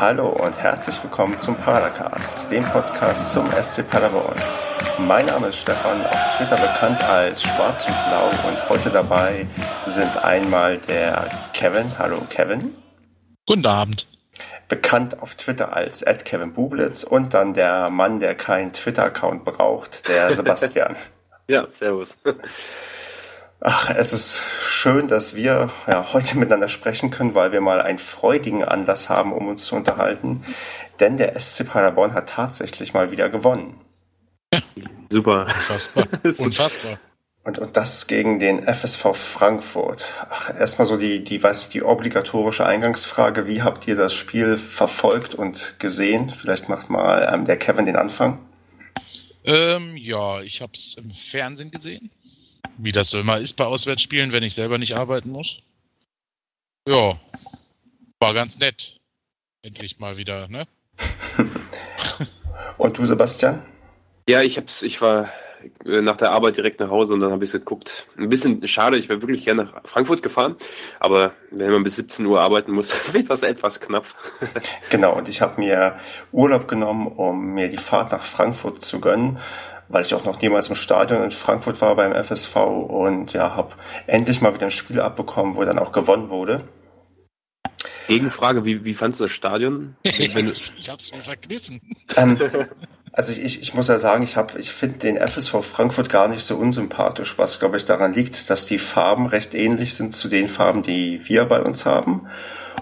[0.00, 4.34] Hallo und herzlich willkommen zum Padercast, dem Podcast zum SC Paderborn.
[4.96, 9.46] Mein Name ist Stefan, auf Twitter bekannt als Schwarz und Blau und heute dabei
[9.84, 11.98] sind einmal der Kevin.
[11.98, 12.74] Hallo Kevin.
[13.46, 14.06] Guten Abend.
[14.68, 20.30] Bekannt auf Twitter als Kevin Bublitz und dann der Mann, der keinen Twitter-Account braucht, der
[20.34, 20.96] Sebastian.
[21.46, 22.16] ja, servus.
[23.62, 27.98] Ach, es ist schön, dass wir ja, heute miteinander sprechen können, weil wir mal einen
[27.98, 30.44] freudigen Anlass haben, um uns zu unterhalten.
[30.98, 33.78] Denn der SC Paderborn hat tatsächlich mal wieder gewonnen.
[35.10, 35.42] Super.
[35.42, 36.08] Unfassbar.
[36.38, 36.98] Unfassbar.
[37.42, 40.14] Und, und das gegen den FSV Frankfurt.
[40.30, 43.46] Ach, erstmal so die, die, weiß ich, die obligatorische Eingangsfrage.
[43.46, 46.30] Wie habt ihr das Spiel verfolgt und gesehen?
[46.30, 48.38] Vielleicht macht mal ähm, der Kevin den Anfang.
[49.44, 52.10] Ähm, ja, ich habe es im Fernsehen gesehen.
[52.78, 55.58] Wie das so immer ist bei Auswärtsspielen, wenn ich selber nicht arbeiten muss.
[56.88, 57.20] Ja,
[58.18, 58.96] war ganz nett.
[59.62, 60.66] Endlich mal wieder, ne?
[62.78, 63.62] und du, Sebastian?
[64.28, 65.30] Ja, ich hab's, ich war
[65.84, 68.06] äh, nach der Arbeit direkt nach Hause und dann habe ich geguckt.
[68.16, 70.56] Ein bisschen schade, ich wäre wirklich gerne nach Frankfurt gefahren,
[70.98, 74.06] aber wenn man bis 17 Uhr arbeiten muss, wird das etwas knapp.
[74.90, 75.94] genau, und ich habe mir
[76.32, 79.38] Urlaub genommen, um mir die Fahrt nach Frankfurt zu gönnen
[79.90, 83.74] weil ich auch noch niemals im Stadion in Frankfurt war beim FSV und ja, habe
[84.06, 86.64] endlich mal wieder ein Spiel abbekommen, wo dann auch gewonnen wurde.
[88.06, 89.96] Gegenfrage, wie, wie fandst du das Stadion?
[90.02, 90.34] ich
[90.88, 91.80] hab's mir verkniffen.
[92.16, 92.38] Ähm,
[93.12, 96.42] also ich, ich muss ja sagen, ich, hab, ich finde den FSV Frankfurt gar nicht
[96.42, 100.48] so unsympathisch, was glaube ich daran liegt, dass die Farben recht ähnlich sind zu den
[100.48, 102.28] Farben, die wir bei uns haben.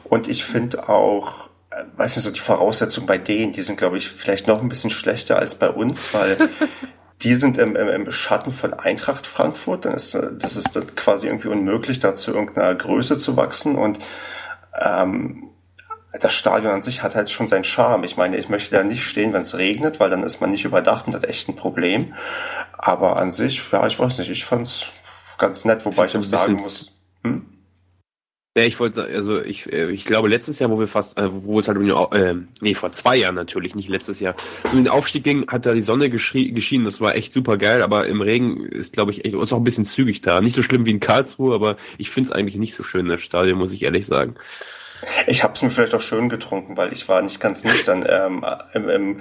[0.04, 3.96] Und ich finde auch, äh, weiß nicht, so die Voraussetzungen bei denen, die sind glaube
[3.96, 6.36] ich vielleicht noch ein bisschen schlechter als bei uns, weil
[7.22, 11.26] die sind im, im, im Schatten von Eintracht Frankfurt, dann ist das ist dann quasi
[11.26, 13.98] irgendwie unmöglich, da zu irgendeiner Größe zu wachsen und
[14.80, 15.50] ähm,
[16.20, 18.04] das Stadion an sich hat halt schon seinen Charme.
[18.04, 20.64] Ich meine, ich möchte da nicht stehen, wenn es regnet, weil dann ist man nicht
[20.64, 22.14] überdacht und hat echt ein Problem.
[22.76, 24.86] Aber an sich, ja, ich weiß nicht, ich fand's
[25.36, 26.92] ganz nett, wobei ich, ich auch sagen muss.
[28.56, 31.60] Ja, ich wollte, also ich, äh, ich glaube letztes Jahr, wo wir fast, äh, wo
[31.60, 34.84] es halt um den, äh, nee, vor zwei Jahren natürlich, nicht letztes Jahr, so um
[34.84, 38.20] den Aufstieg ging, hat da die Sonne geschienen, das war echt super geil, aber im
[38.20, 40.40] Regen ist, glaube ich, echt, uns auch ein bisschen zügig da.
[40.40, 43.20] Nicht so schlimm wie in Karlsruhe, aber ich finde es eigentlich nicht so schön, das
[43.20, 44.34] Stadion, muss ich ehrlich sagen.
[45.28, 48.44] Ich habe es mir vielleicht auch schön getrunken, weil ich war nicht ganz nüchtern ähm,
[48.74, 49.20] im, im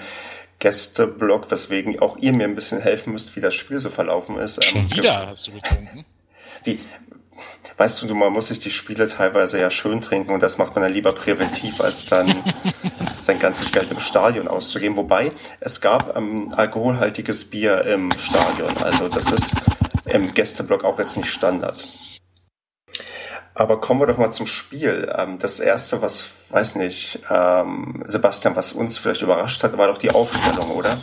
[0.60, 4.64] Gästeblock, weswegen auch ihr mir ein bisschen helfen müsst, wie das Spiel so verlaufen ist.
[4.64, 6.06] Schon ähm, wieder hast du getrunken?
[6.64, 6.80] Wie,
[7.78, 10.84] weißt du, man muss sich die Spiele teilweise ja schön trinken und das macht man
[10.84, 12.34] ja lieber präventiv, als dann
[13.20, 14.98] sein ganzes Geld im Stadion auszugeben.
[14.98, 18.78] Wobei, es gab ähm, alkoholhaltiges Bier im Stadion.
[18.78, 19.56] Also das ist
[20.06, 21.86] im Gästeblock auch jetzt nicht Standard.
[23.54, 25.12] Aber kommen wir doch mal zum Spiel.
[25.18, 29.98] Ähm, das erste, was, weiß nicht, ähm, Sebastian, was uns vielleicht überrascht hat, war doch
[29.98, 31.00] die Aufstellung, oder?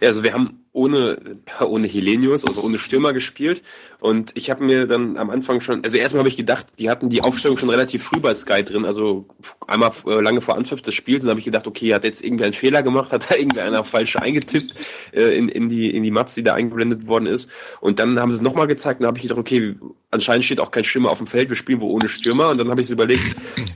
[0.00, 1.16] Ja, also wir haben ohne,
[1.60, 3.62] ohne Helenius, also ohne Stürmer gespielt.
[4.00, 7.08] Und ich habe mir dann am Anfang schon, also erstmal habe ich gedacht, die hatten
[7.08, 9.26] die Aufstellung schon relativ früh bei Sky drin, also
[9.68, 11.22] einmal äh, lange vor Anpfiff des Spiels.
[11.22, 13.84] Und habe ich gedacht, okay, hat jetzt irgendwie einen Fehler gemacht, hat da irgendwie einer
[13.84, 14.74] falsch eingetippt
[15.12, 17.50] äh, in, in die in die Mats, die da eingeblendet worden ist.
[17.80, 19.76] Und dann haben sie es nochmal gezeigt und habe ich gedacht, okay,
[20.10, 22.48] anscheinend steht auch kein Stürmer auf dem Feld, wir spielen wohl ohne Stürmer.
[22.50, 23.22] Und dann habe ich so überlegt,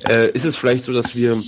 [0.08, 1.40] äh, ist es vielleicht so, dass wir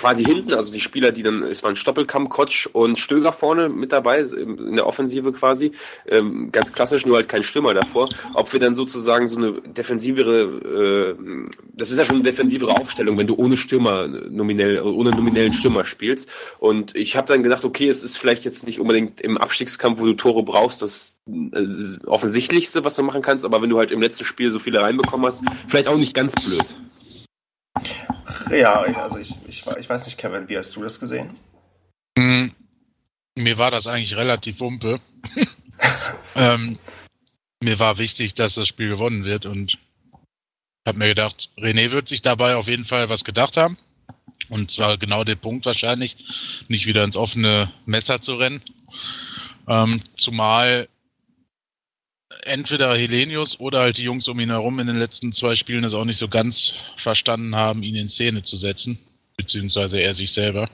[0.00, 3.92] quasi hinten, also die Spieler, die dann, es waren Stoppelkamp, Kotsch und Stöger vorne mit
[3.92, 4.24] dabei,
[4.68, 5.72] in der Offensive quasi,
[6.06, 11.16] ähm, ganz klassisch, nur halt kein Stürmer davor, ob wir dann sozusagen so eine defensivere,
[11.18, 15.52] äh, das ist ja schon eine defensivere Aufstellung, wenn du ohne Stürmer nominell, ohne nominellen
[15.52, 16.30] Stürmer spielst.
[16.58, 20.06] Und ich habe dann gedacht, okay, es ist vielleicht jetzt nicht unbedingt im Abstiegskampf, wo
[20.06, 24.00] du Tore brauchst, das äh, offensichtlichste, was du machen kannst, aber wenn du halt im
[24.00, 26.64] letzten Spiel so viele reinbekommen hast, vielleicht auch nicht ganz blöd.
[28.50, 31.30] Ja, also ich, ich, ich weiß nicht, Kevin, wie hast du das gesehen?
[33.36, 35.00] Mir war das eigentlich relativ wumpe.
[36.34, 36.78] ähm,
[37.62, 39.78] mir war wichtig, dass das Spiel gewonnen wird und
[40.86, 43.76] habe mir gedacht, René wird sich dabei auf jeden Fall was gedacht haben.
[44.48, 48.62] Und zwar genau der Punkt wahrscheinlich, nicht wieder ins offene Messer zu rennen.
[49.68, 50.88] Ähm, zumal
[52.44, 55.94] entweder Helenius oder halt die Jungs um ihn herum in den letzten zwei Spielen es
[55.94, 58.98] auch nicht so ganz verstanden haben, ihn in Szene zu setzen,
[59.36, 60.68] beziehungsweise er sich selber.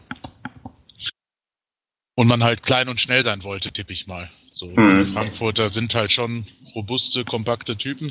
[2.17, 4.31] Und man halt klein und schnell sein wollte, tippe ich mal.
[4.53, 5.05] So, mhm.
[5.05, 8.11] die Frankfurter sind halt schon robuste, kompakte Typen.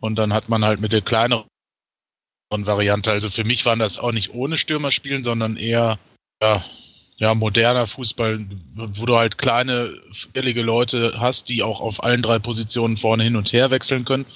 [0.00, 1.46] Und dann hat man halt mit der kleineren
[2.50, 5.98] Variante, also für mich waren das auch nicht ohne Stürmer spielen, sondern eher
[6.42, 6.64] ja,
[7.18, 8.44] ja, moderner Fußball,
[8.74, 9.94] wo du halt kleine,
[10.34, 14.26] ehrliche Leute hast, die auch auf allen drei Positionen vorne hin und her wechseln können,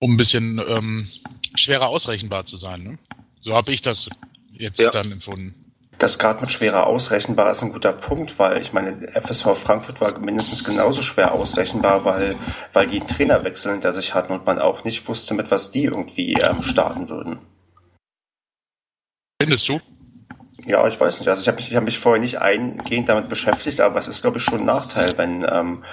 [0.00, 1.08] um ein bisschen ähm,
[1.54, 2.82] schwerer ausrechenbar zu sein.
[2.82, 2.98] Ne?
[3.40, 4.08] So habe ich das
[4.52, 4.90] jetzt ja.
[4.90, 5.54] dann empfunden.
[5.98, 10.16] Das gerade mit schwerer ausrechenbar ist ein guter Punkt, weil ich meine, FSV Frankfurt war
[10.18, 12.36] mindestens genauso schwer ausrechenbar, weil,
[12.72, 15.84] weil die einen Trainerwechsel hinter sich hatten und man auch nicht wusste, mit was die
[15.84, 17.40] irgendwie ähm, starten würden.
[19.42, 19.80] Findest du?
[20.66, 21.28] Ja, ich weiß nicht.
[21.28, 24.22] Also ich habe mich, ich hab mich vorher nicht eingehend damit beschäftigt, aber es ist,
[24.22, 25.84] glaube ich, schon ein Nachteil, wenn ähm,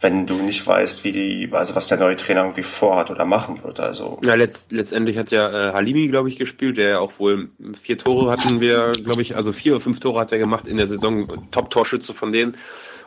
[0.00, 3.62] wenn du nicht weißt, wie die, also was der neue Trainer irgendwie vorhat oder machen
[3.64, 3.80] wird.
[3.80, 7.98] Also ja, letzt, letztendlich hat ja äh, Halimi, glaube ich, gespielt, der auch wohl vier
[7.98, 10.86] Tore hatten wir, glaube ich, also vier oder fünf Tore hat er gemacht in der
[10.86, 12.56] Saison, Top-Torschütze von denen.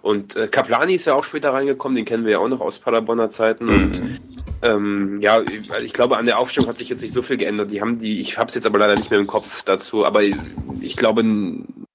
[0.01, 2.79] Und äh, Kaplani ist ja auch später reingekommen, den kennen wir ja auch noch aus
[2.79, 3.65] Paderborner Zeiten.
[3.65, 3.71] Mhm.
[3.71, 4.19] Und
[4.61, 5.41] ähm, ja,
[5.83, 7.71] ich glaube, an der Aufstellung hat sich jetzt nicht so viel geändert.
[7.71, 10.23] Die haben die, ich habe es jetzt aber leider nicht mehr im Kopf dazu, aber
[10.23, 11.23] ich glaube,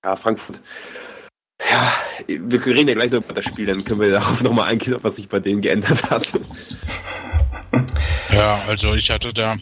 [0.02, 0.60] ja, Frankfurt
[1.70, 1.92] ja,
[2.26, 5.16] wir reden ja gleich noch über das Spiel, dann können wir darauf nochmal eingehen, was
[5.16, 6.32] sich bei denen geändert hat.
[8.32, 9.56] Ja, also ich hatte da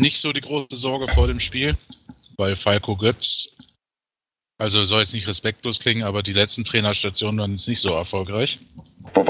[0.00, 1.76] nicht so die große Sorge vor dem Spiel,
[2.36, 3.48] weil Falco Götz,
[4.58, 8.58] also soll es nicht respektlos klingen, aber die letzten Trainerstationen waren jetzt nicht so erfolgreich.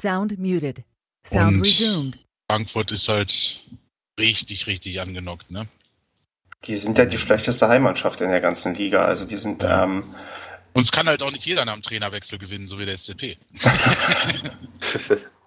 [0.00, 0.82] Sound muted.
[1.26, 2.18] Sound Und resumed.
[2.50, 3.62] Frankfurt ist halt
[4.18, 5.68] richtig, richtig angenockt, ne?
[6.64, 9.04] Die sind ja die schlechteste Heimmannschaft in der ganzen Liga.
[9.04, 9.84] Also die sind ja.
[9.84, 10.14] ähm,
[10.78, 13.36] und es kann halt auch nicht jeder nach dem Trainerwechsel gewinnen, so wie der SCP.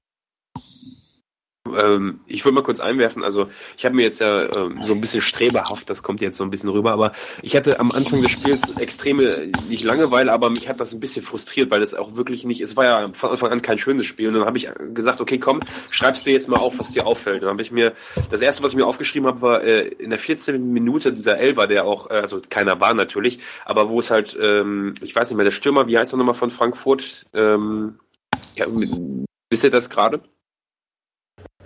[1.78, 5.02] ähm, ich würde mal kurz einwerfen, also ich habe mir jetzt ja ähm, so ein
[5.02, 7.12] bisschen streberhaft, das kommt jetzt so ein bisschen rüber, aber
[7.42, 11.24] ich hatte am Anfang des Spiels extreme, nicht Langeweile, aber mich hat das ein bisschen
[11.24, 14.30] frustriert, weil es auch wirklich nicht, es war ja von Anfang an kein schönes Spiel
[14.30, 15.60] und dann habe ich gesagt, okay, komm,
[15.92, 17.36] schreibst dir jetzt mal auf, was dir auffällt.
[17.36, 17.94] Und dann habe ich mir,
[18.30, 20.74] das erste, was ich mir aufgeschrieben habe, war äh, in der 14.
[20.74, 24.94] Minute dieser Elfer, der auch, äh, also keiner war natürlich, aber wo es halt, ähm,
[25.02, 27.26] ich weiß nicht mehr, der Stürmer, wie heißt er nochmal von Frankfurt?
[27.34, 28.00] Ähm,
[28.56, 28.66] ja,
[29.50, 30.22] wisst ihr das gerade?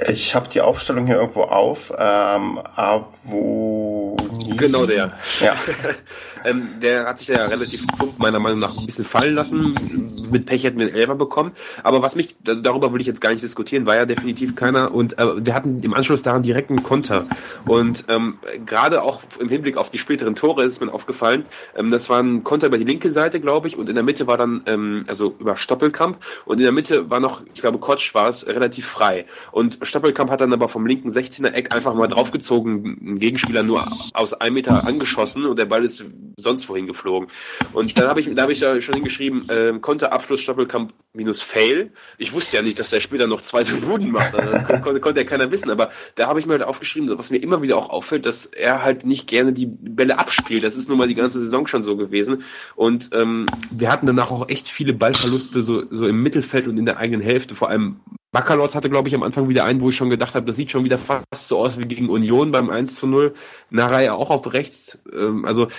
[0.08, 1.94] Ich habe die Aufstellung hier irgendwo auf.
[1.98, 4.18] Ähm, Avo.
[4.58, 5.14] Genau der.
[5.42, 5.56] Ja.
[6.46, 10.28] ähm, der hat sich ja relativ plump meiner Meinung nach ein bisschen fallen lassen.
[10.32, 11.52] Mit Pech hätten wir einen Elfer bekommen.
[11.84, 14.94] Aber was mich, darüber will ich jetzt gar nicht diskutieren, war ja definitiv keiner.
[14.94, 17.28] Und äh, wir hatten im Anschluss daran direkt einen Konter.
[17.66, 21.46] Und ähm, gerade auch im Hinblick auf die späteren Tore ist mir aufgefallen,
[21.76, 23.78] ähm, das war ein Konter über die linke Seite, glaube ich.
[23.78, 26.18] Und in der Mitte war dann, ähm, also über Stoppelkamp.
[26.46, 29.26] Und in der Mitte war noch, ich glaube, Kotsch war es, relativ frei.
[29.52, 33.88] Und Stoppelkamp hat dann aber vom linken 16er Eck einfach mal draufgezogen, einen Gegenspieler nur
[34.14, 36.04] aus einem Meter angeschossen und der Ball ist
[36.38, 37.30] sonst wohin geflogen.
[37.74, 41.92] Und dann habe ich, da habe ich da schon hingeschrieben, äh, Konterabschluss Stoppelkamp minus Fail.
[42.18, 44.36] Ich wusste ja nicht, dass er später noch zwei so Buden macht.
[44.36, 45.70] Also das konnte, konnte ja keiner wissen.
[45.70, 48.84] Aber da habe ich mir halt aufgeschrieben, was mir immer wieder auch auffällt, dass er
[48.84, 50.64] halt nicht gerne die Bälle abspielt.
[50.64, 52.44] Das ist nun mal die ganze Saison schon so gewesen.
[52.76, 56.86] Und ähm, wir hatten danach auch echt viele Ballverluste so, so im Mittelfeld und in
[56.86, 57.56] der eigenen Hälfte.
[57.56, 58.00] Vor allem
[58.36, 60.70] Baccalords hatte, glaube ich, am Anfang wieder einen, wo ich schon gedacht habe, das sieht
[60.70, 63.34] schon wieder fast so aus wie gegen Union beim 1 zu 0.
[63.70, 65.00] Narei auch auf rechts.
[65.14, 65.70] Ähm, also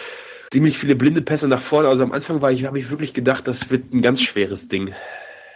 [0.51, 1.89] ziemlich viele blinde Pässe nach vorne.
[1.89, 4.95] Also am Anfang war ich, habe ich wirklich gedacht, das wird ein ganz schweres Ding.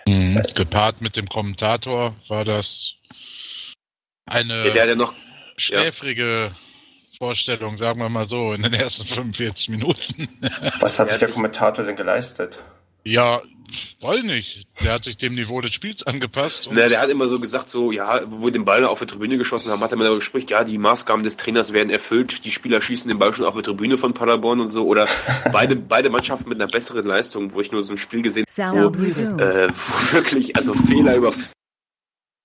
[0.07, 0.43] Mhm.
[0.55, 2.97] Gepaart mit dem Kommentator war das
[4.27, 5.15] eine ja, der, der noch,
[5.57, 6.57] schläfrige ja.
[7.17, 10.29] Vorstellung, sagen wir mal so, in den ersten 45 Minuten.
[10.81, 12.61] Was hat sich der Kommentator denn geleistet?
[13.05, 13.41] Ja,
[14.01, 14.67] weiß nicht.
[14.83, 16.69] Der hat sich dem Niveau des Spiels angepasst.
[16.71, 19.39] Na, der hat immer so gesagt, so, ja, wo wir den Ball auf der Tribüne
[19.39, 22.51] geschossen haben, hat er mir darüber gesprochen, ja, die Maßgaben des Trainers werden erfüllt, die
[22.51, 25.07] Spieler schießen den Ball schon auf der Tribüne von Paderborn und so, oder
[25.53, 28.99] beide, beide Mannschaften mit einer besseren Leistung, wo ich nur so ein Spiel gesehen habe,
[28.99, 31.33] wo, äh, wo wirklich, also Fehler über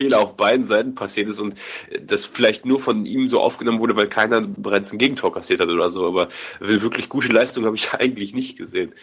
[0.01, 1.55] Fehler auf beiden Seiten passiert ist und
[2.01, 5.70] das vielleicht nur von ihm so aufgenommen wurde, weil keiner bereits ein Gegentor kassiert hat
[5.70, 6.27] oder so, aber
[6.60, 8.94] wirklich gute Leistung habe ich eigentlich nicht gesehen.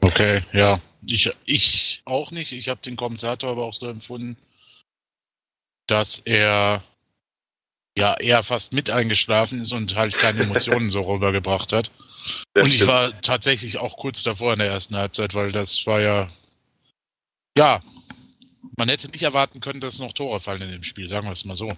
[0.00, 0.80] Okay, ja.
[1.06, 2.52] Ich, ich auch nicht.
[2.52, 4.36] Ich habe den Kommentator aber auch so empfunden,
[5.86, 6.82] dass er
[7.96, 11.90] ja eher fast mit eingeschlafen ist und halt keine Emotionen so rübergebracht hat.
[12.54, 12.82] Das und stimmt.
[12.82, 16.30] ich war tatsächlich auch kurz davor in der ersten Halbzeit, weil das war ja,
[17.56, 17.82] ja,
[18.76, 21.44] man hätte nicht erwarten können, dass noch Tore fallen in dem Spiel, sagen wir es
[21.44, 21.76] mal so.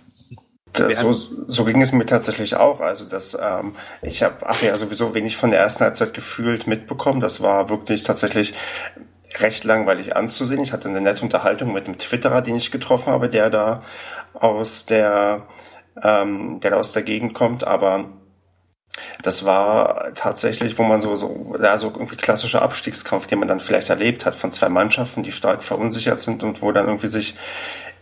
[0.77, 2.81] Das, so, so ging es mir tatsächlich auch.
[2.81, 7.21] Also das, ähm, ich habe ach ja sowieso wenig von der ersten Halbzeit gefühlt mitbekommen.
[7.21, 8.55] Das war wirklich tatsächlich
[9.39, 10.63] recht langweilig anzusehen.
[10.63, 13.83] Ich hatte eine nette Unterhaltung mit einem Twitterer, den ich getroffen habe, der da
[14.35, 15.47] aus der,
[16.03, 18.07] ähm, der da aus der Gegend kommt, aber
[19.23, 23.61] das war tatsächlich, wo man so, so, ja, so irgendwie klassischer Abstiegskampf, den man dann
[23.61, 27.35] vielleicht erlebt hat von zwei Mannschaften, die stark verunsichert sind und wo dann irgendwie sich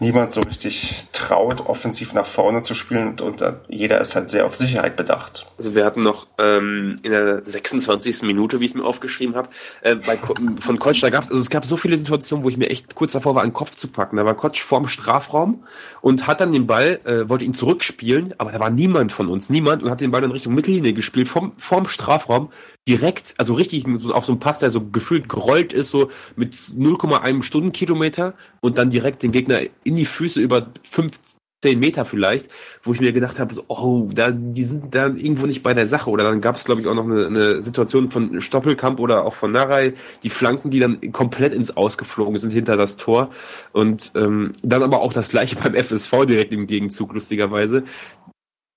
[0.01, 4.47] niemand so richtig traut, offensiv nach vorne zu spielen und, und jeder ist halt sehr
[4.47, 5.47] auf Sicherheit bedacht.
[5.57, 8.23] Also wir hatten noch ähm, in der 26.
[8.23, 9.49] Minute, wie ich es mir aufgeschrieben habe,
[9.83, 10.19] äh, bei,
[10.61, 12.95] von Kotsch, da gab es, also es gab so viele Situationen, wo ich mir echt
[12.95, 14.17] kurz davor war, einen Kopf zu packen.
[14.17, 15.65] Da war Kotsch vorm Strafraum
[16.01, 19.51] und hat dann den Ball, äh, wollte ihn zurückspielen, aber da war niemand von uns,
[19.51, 22.51] niemand, und hat den Ball dann Richtung Mittellinie gespielt, vom, vorm Strafraum,
[22.87, 27.43] direkt, also richtig auf so einem Pass, der so gefühlt gerollt ist, so mit 0,1
[27.43, 32.51] Stundenkilometer und dann direkt den Gegner in die Füße über 15 Meter vielleicht,
[32.83, 35.87] wo ich mir gedacht habe, so, oh, da, die sind da irgendwo nicht bei der
[35.87, 36.11] Sache.
[36.11, 39.35] Oder dann gab es, glaube ich, auch noch eine, eine Situation von Stoppelkamp oder auch
[39.35, 43.31] von Narei, die Flanken, die dann komplett ins Ausgeflogen sind hinter das Tor.
[43.73, 47.85] Und ähm, dann aber auch das gleiche beim FSV direkt im Gegenzug, lustigerweise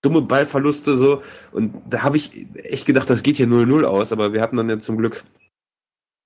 [0.01, 1.21] dumme Ballverluste so.
[1.51, 4.69] Und da habe ich echt gedacht, das geht hier 0-0 aus, aber wir hatten dann
[4.69, 5.23] ja zum Glück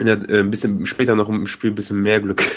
[0.03, 2.43] der, äh, ein bisschen später noch im Spiel ein bisschen mehr Glück.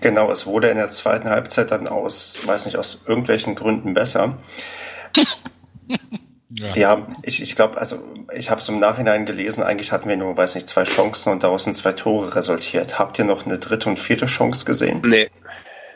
[0.00, 4.36] Genau, es wurde in der zweiten Halbzeit dann aus, weiß nicht, aus irgendwelchen Gründen besser.
[6.50, 8.04] Ja, ja ich, ich glaube, also
[8.36, 11.42] ich habe es im Nachhinein gelesen, eigentlich hatten wir nur, weiß nicht, zwei Chancen und
[11.42, 12.98] daraus sind zwei Tore resultiert.
[12.98, 15.00] Habt ihr noch eine dritte und vierte Chance gesehen?
[15.06, 15.30] Nee.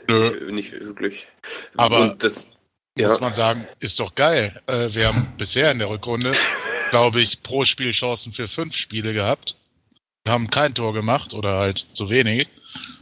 [0.07, 0.53] Nö.
[0.53, 1.29] Nicht wirklich.
[1.77, 2.49] Aber und das,
[2.99, 3.09] ja.
[3.09, 4.61] muss man sagen, ist doch geil.
[4.67, 6.33] Äh, wir haben bisher in der Rückrunde,
[6.91, 9.57] glaube ich, pro Spiel Chancen für fünf Spiele gehabt.
[10.25, 12.49] Wir haben kein Tor gemacht oder halt zu wenig.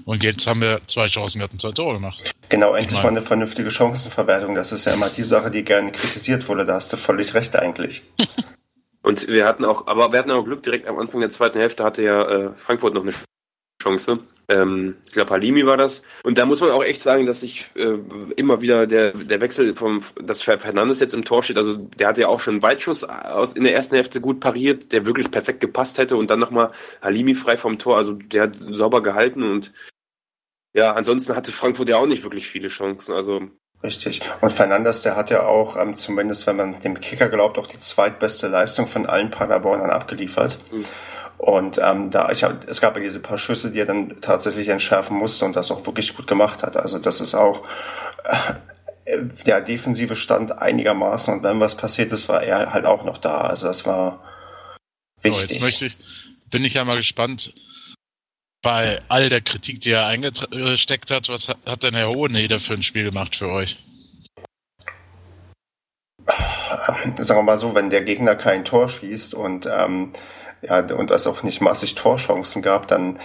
[0.04, 2.22] Und jetzt haben wir zwei Chancen gehabt und zwei Tore gemacht.
[2.48, 4.54] Genau, endlich mal eine vernünftige Chancenverwertung.
[4.54, 6.64] Das ist ja immer die Sache, die gerne kritisiert wurde.
[6.64, 8.02] Da hast du völlig recht eigentlich.
[9.02, 11.84] Und wir hatten auch, aber wir hatten auch Glück, direkt am Anfang der zweiten Hälfte
[11.84, 13.12] hatte ja äh, Frankfurt noch eine
[13.86, 14.18] Chance.
[14.48, 16.02] Ähm, ich glaube, Halimi war das.
[16.22, 17.98] Und da muss man auch echt sagen, dass sich äh,
[18.36, 22.18] immer wieder der, der Wechsel vom, dass Fernandes jetzt im Tor steht, also der hat
[22.18, 25.60] ja auch schon einen Weitschuss aus, in der ersten Hälfte gut pariert, der wirklich perfekt
[25.60, 26.70] gepasst hätte und dann nochmal
[27.02, 29.72] Halimi frei vom Tor, also der hat sauber gehalten und
[30.74, 33.42] ja, ansonsten hatte Frankfurt ja auch nicht wirklich viele Chancen, also
[33.82, 34.20] Richtig.
[34.40, 37.78] Und Fernandes, der hat ja auch, ähm, zumindest wenn man dem Kicker glaubt, auch die
[37.78, 40.56] zweitbeste Leistung von allen Paderbornern abgeliefert.
[40.72, 40.84] Mhm.
[41.38, 44.68] Und ähm, da ich hab, es gab ja diese paar Schüsse, die er dann tatsächlich
[44.68, 46.76] entschärfen musste und das auch wirklich gut gemacht hat.
[46.76, 47.62] Also das ist auch
[49.04, 53.18] äh, der defensive Stand einigermaßen und wenn was passiert ist, war er halt auch noch
[53.18, 53.42] da.
[53.42, 54.24] Also das war
[55.22, 55.44] wichtig.
[55.44, 55.98] Oh, jetzt möchte ich,
[56.50, 57.52] bin ich ja mal gespannt,
[58.62, 62.82] bei all der Kritik, die er eingesteckt hat, was hat denn Herr Hoheneder für ein
[62.82, 63.76] Spiel gemacht für euch?
[67.18, 70.12] Sagen wir mal so, wenn der Gegner kein Tor schießt und ähm,
[70.68, 73.18] ja, und es auch nicht massig Torchancen gab, dann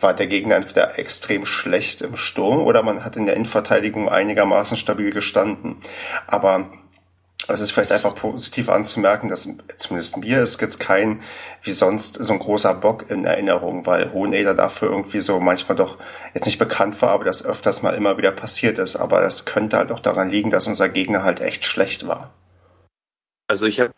[0.00, 4.76] war der Gegner entweder extrem schlecht im Sturm oder man hat in der Innenverteidigung einigermaßen
[4.76, 5.76] stabil gestanden.
[6.26, 6.70] Aber
[7.48, 11.22] es ist vielleicht einfach positiv anzumerken, dass zumindest mir ist jetzt kein
[11.62, 15.98] wie sonst so ein großer Bock in Erinnerung, weil Hoheneder dafür irgendwie so manchmal doch
[16.34, 18.96] jetzt nicht bekannt war, aber das öfters mal immer wieder passiert ist.
[18.96, 22.32] Aber das könnte halt auch daran liegen, dass unser Gegner halt echt schlecht war.
[23.48, 23.92] Also ich habe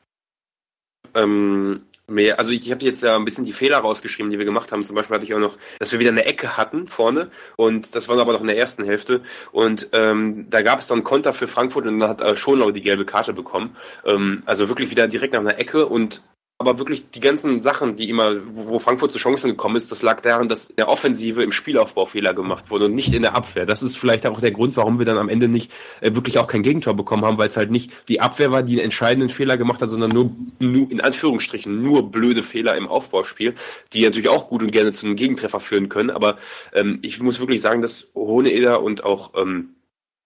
[1.14, 2.38] ähm, mehr.
[2.38, 4.84] Also ich habe jetzt ja ein bisschen die Fehler rausgeschrieben, die wir gemacht haben.
[4.84, 8.08] Zum Beispiel hatte ich auch noch, dass wir wieder eine Ecke hatten vorne und das
[8.08, 11.46] war aber noch in der ersten Hälfte und ähm, da gab es dann Konter für
[11.46, 13.76] Frankfurt und dann hat äh, Schonlau die gelbe Karte bekommen.
[14.04, 16.22] Ähm, also wirklich wieder direkt nach einer Ecke und
[16.66, 20.20] aber wirklich die ganzen Sachen, die immer, wo Frankfurt zu Chancen gekommen ist, das lag
[20.20, 23.66] daran, dass in der Offensive im Spielaufbau Fehler gemacht wurden und nicht in der Abwehr.
[23.66, 26.46] Das ist vielleicht auch der Grund, warum wir dann am Ende nicht äh, wirklich auch
[26.46, 29.56] kein Gegentor bekommen haben, weil es halt nicht die Abwehr war, die einen entscheidenden Fehler
[29.56, 33.54] gemacht hat, sondern nur, nur in Anführungsstrichen nur blöde Fehler im Aufbauspiel,
[33.92, 36.10] die natürlich auch gut und gerne zu einem Gegentreffer führen können.
[36.10, 36.38] Aber
[36.72, 39.74] ähm, ich muss wirklich sagen, dass Hoheeder und auch ähm,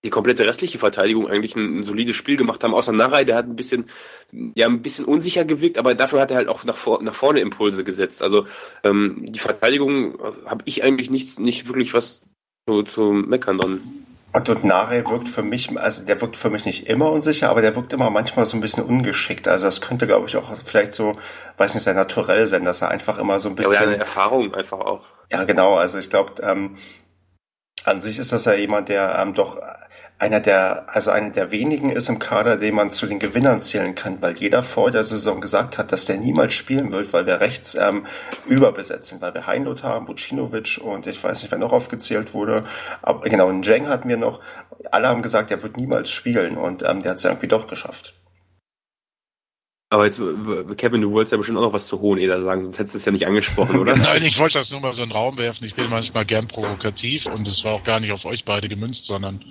[0.05, 3.47] die komplette restliche Verteidigung eigentlich ein, ein, solides Spiel gemacht haben, außer Narei, der hat
[3.47, 3.87] ein bisschen,
[4.55, 7.40] ja, ein bisschen unsicher gewirkt, aber dafür hat er halt auch nach, vor, nach vorne
[7.40, 8.23] Impulse gesetzt.
[8.23, 8.47] Also
[8.85, 12.23] ähm, die Verteidigung äh, habe ich eigentlich nichts, nicht wirklich was
[12.69, 13.81] zu, zu meckern dran.
[14.31, 17.62] Und, und Narei wirkt für mich, also der wirkt für mich nicht immer unsicher, aber
[17.62, 19.49] der wirkt immer manchmal so ein bisschen ungeschickt.
[19.49, 21.19] Also das könnte, glaube ich, auch vielleicht so,
[21.57, 23.73] weiß nicht, sehr naturell sein, dass er einfach immer so ein bisschen.
[23.73, 25.07] Ja, eine Erfahrung einfach auch.
[25.33, 25.76] Ja, genau.
[25.76, 26.76] Also ich glaube, ähm,
[27.85, 29.57] an sich ist das ja jemand, der ähm, doch
[30.19, 33.95] einer der, also einer der wenigen ist im Kader, den man zu den Gewinnern zählen
[33.95, 37.41] kann, weil jeder vor der Saison gesagt hat, dass der niemals spielen wird, weil wir
[37.41, 38.05] rechts ähm,
[38.47, 42.65] überbesetzt sind, weil wir Heinloth haben, Vucinovic und ich weiß nicht, wer noch aufgezählt wurde,
[43.01, 44.41] aber genau, einen Jeng hatten wir noch.
[44.91, 47.69] Alle haben gesagt, er wird niemals spielen und ähm, der hat es ja irgendwie doch
[47.69, 48.15] geschafft.
[49.91, 50.21] Aber jetzt,
[50.77, 53.05] Kevin, du wolltest ja bestimmt auch noch was zu Hoheneder sagen, sonst hättest du es
[53.07, 53.97] ja nicht angesprochen, oder?
[53.97, 55.65] Nein, ich wollte das nur mal so in den Raum werfen.
[55.65, 59.07] Ich bin manchmal gern provokativ und es war auch gar nicht auf euch beide gemünzt,
[59.07, 59.43] sondern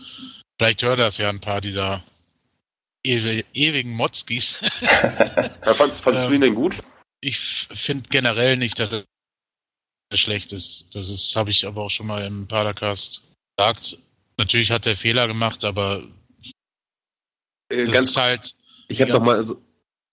[0.58, 2.04] Vielleicht hört das ja ein paar dieser
[3.06, 4.60] ew ewigen Motzkis.
[4.82, 6.76] ja, fandst, fandst ähm, du ihn denn gut?
[7.22, 9.04] Ich finde generell nicht, dass er
[10.18, 10.88] schlecht ist.
[10.94, 13.22] Das ist, habe ich aber auch schon mal im Padercast
[13.58, 13.98] gesagt.
[14.38, 16.04] Natürlich hat er Fehler gemacht, aber
[17.70, 18.56] Äh, das ganz, ist halt.
[18.88, 19.62] ich habe die noch mal so,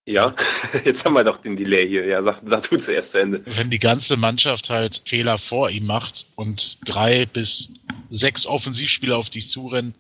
[0.06, 0.34] ja,
[0.84, 2.04] jetzt haben wir doch den Delay hier.
[2.06, 3.42] Ja, sag, sag du zuerst zu Ende.
[3.46, 7.70] wenn die ganze Mannschaft halt Fehler vor ihm macht und drei bis
[8.10, 9.94] sechs Offensivspieler auf dich zurennen,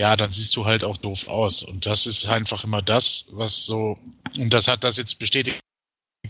[0.00, 1.62] ja, dann siehst du halt auch doof aus.
[1.62, 3.98] Und das ist einfach immer das, was so,
[4.38, 5.60] und das hat das jetzt bestätigt,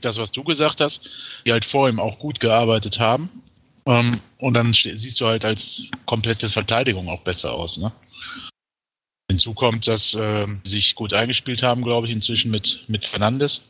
[0.00, 1.08] das, was du gesagt hast,
[1.46, 3.30] die halt vor ihm auch gut gearbeitet haben.
[3.86, 7.92] Ähm, und dann siehst du halt als komplette Verteidigung auch besser aus, ne?
[9.30, 13.60] Hinzu kommt, dass sie sich gut eingespielt haben, glaube ich, inzwischen mit, mit Fernandes.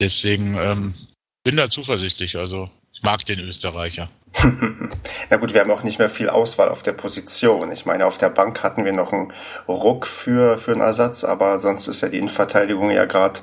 [0.00, 0.94] Deswegen ähm,
[1.42, 2.36] bin da zuversichtlich.
[2.38, 4.10] Also ich mag den Österreicher.
[5.30, 7.70] Na gut, wir haben auch nicht mehr viel Auswahl auf der Position.
[7.70, 9.32] Ich meine, auf der Bank hatten wir noch einen
[9.68, 13.40] Ruck für, für einen Ersatz, aber sonst ist ja die Innenverteidigung ja gerade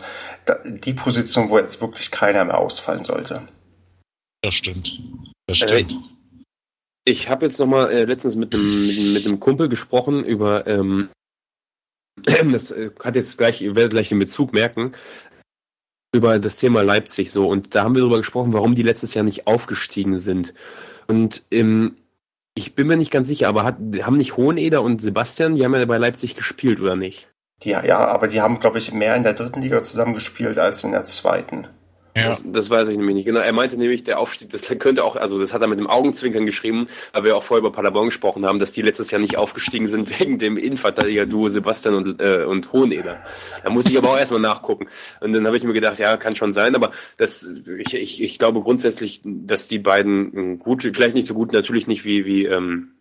[0.65, 3.43] die Position, wo jetzt wirklich keiner mehr ausfallen sollte.
[4.41, 5.01] Das stimmt.
[5.47, 5.95] Das Äh, stimmt.
[7.05, 10.67] Ich habe jetzt noch mal äh, letztens mit einem mit, mit einem Kumpel gesprochen über
[10.67, 11.09] ähm,
[12.51, 14.91] das äh, hat jetzt gleich ihr werdet gleich den Bezug merken
[16.13, 19.23] über das Thema Leipzig so und da haben wir darüber gesprochen, warum die letztes Jahr
[19.23, 20.53] nicht aufgestiegen sind
[21.07, 21.95] und ähm,
[22.53, 25.73] ich bin mir nicht ganz sicher, aber hat, haben nicht Hoheneder und Sebastian, die haben
[25.73, 27.27] ja bei Leipzig gespielt oder nicht?
[27.63, 30.91] Die, ja, aber die haben, glaube ich, mehr in der dritten Liga zusammengespielt als in
[30.91, 31.67] der zweiten.
[32.15, 32.29] Ja.
[32.29, 33.25] Das, das weiß ich nämlich nicht.
[33.25, 35.87] Genau, er meinte nämlich, der Aufstieg, das könnte auch, also das hat er mit dem
[35.87, 39.37] Augenzwinkern geschrieben, weil wir auch vorher über Paderborn gesprochen haben, dass die letztes Jahr nicht
[39.37, 43.23] aufgestiegen sind wegen dem Innenverteidiger-Duo Sebastian und, äh, und Hoheneder.
[43.63, 44.87] Da muss ich aber auch erstmal nachgucken.
[45.21, 48.39] Und dann habe ich mir gedacht, ja, kann schon sein, aber das, ich, ich, ich
[48.39, 52.45] glaube grundsätzlich, dass die beiden äh, gut, vielleicht nicht so gut, natürlich nicht wie, wie,
[52.45, 52.95] ähm,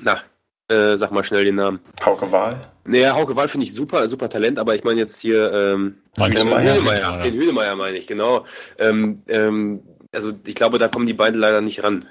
[0.00, 0.20] na,
[0.68, 1.80] äh, sag mal schnell den Namen.
[2.04, 2.60] Hauke Wahl.
[2.84, 6.74] Naja, Hauke Wahl finde ich super, super Talent, aber ich meine jetzt hier, ähm, Hünemeyer?
[6.74, 8.44] Hünemeyer, den Hünemeyer meine ich, genau.
[8.78, 12.06] Ähm, ähm, also ich glaube, da kommen die beiden leider nicht ran.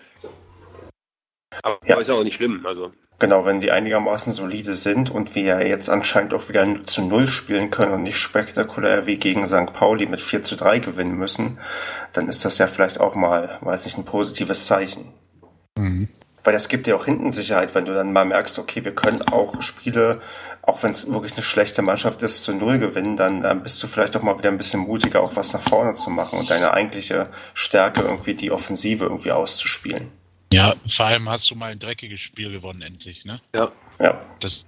[1.61, 1.97] Aber Ja.
[1.99, 2.91] ist auch nicht schlimm, also.
[3.19, 7.27] Genau, wenn die einigermaßen solide sind und wir ja jetzt anscheinend auch wieder zu Null
[7.27, 9.71] spielen können und nicht spektakulär wie gegen St.
[9.71, 11.59] Pauli mit 4 zu 3 gewinnen müssen,
[12.11, 15.13] dann ist das ja vielleicht auch mal, weiß nicht, ein positives Zeichen.
[15.77, 16.09] Mhm.
[16.43, 19.21] Weil das gibt dir auch hinten Sicherheit, wenn du dann mal merkst, okay, wir können
[19.21, 20.21] auch Spiele,
[20.61, 23.87] auch wenn es wirklich eine schlechte Mannschaft ist, zu Null gewinnen, dann äh, bist du
[23.87, 26.73] vielleicht auch mal wieder ein bisschen mutiger, auch was nach vorne zu machen und deine
[26.73, 30.09] eigentliche Stärke irgendwie die Offensive irgendwie auszuspielen.
[30.53, 33.41] ja, vor allem hast du mal ein dreckiges Spiel gewonnen, endlich, ne?
[33.55, 33.71] Ja.
[33.99, 34.65] Ja, Das,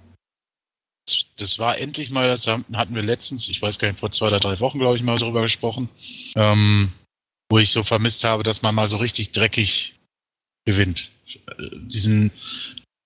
[1.36, 4.40] das war endlich mal, das hatten wir letztens, ich weiß gar nicht, vor zwei oder
[4.40, 5.88] drei Wochen, glaube ich, mal drüber gesprochen,
[6.36, 6.92] ähm,
[7.50, 9.95] wo ich so vermisst habe, dass man mal so richtig dreckig
[10.66, 11.10] gewinnt.
[11.58, 12.30] Diesen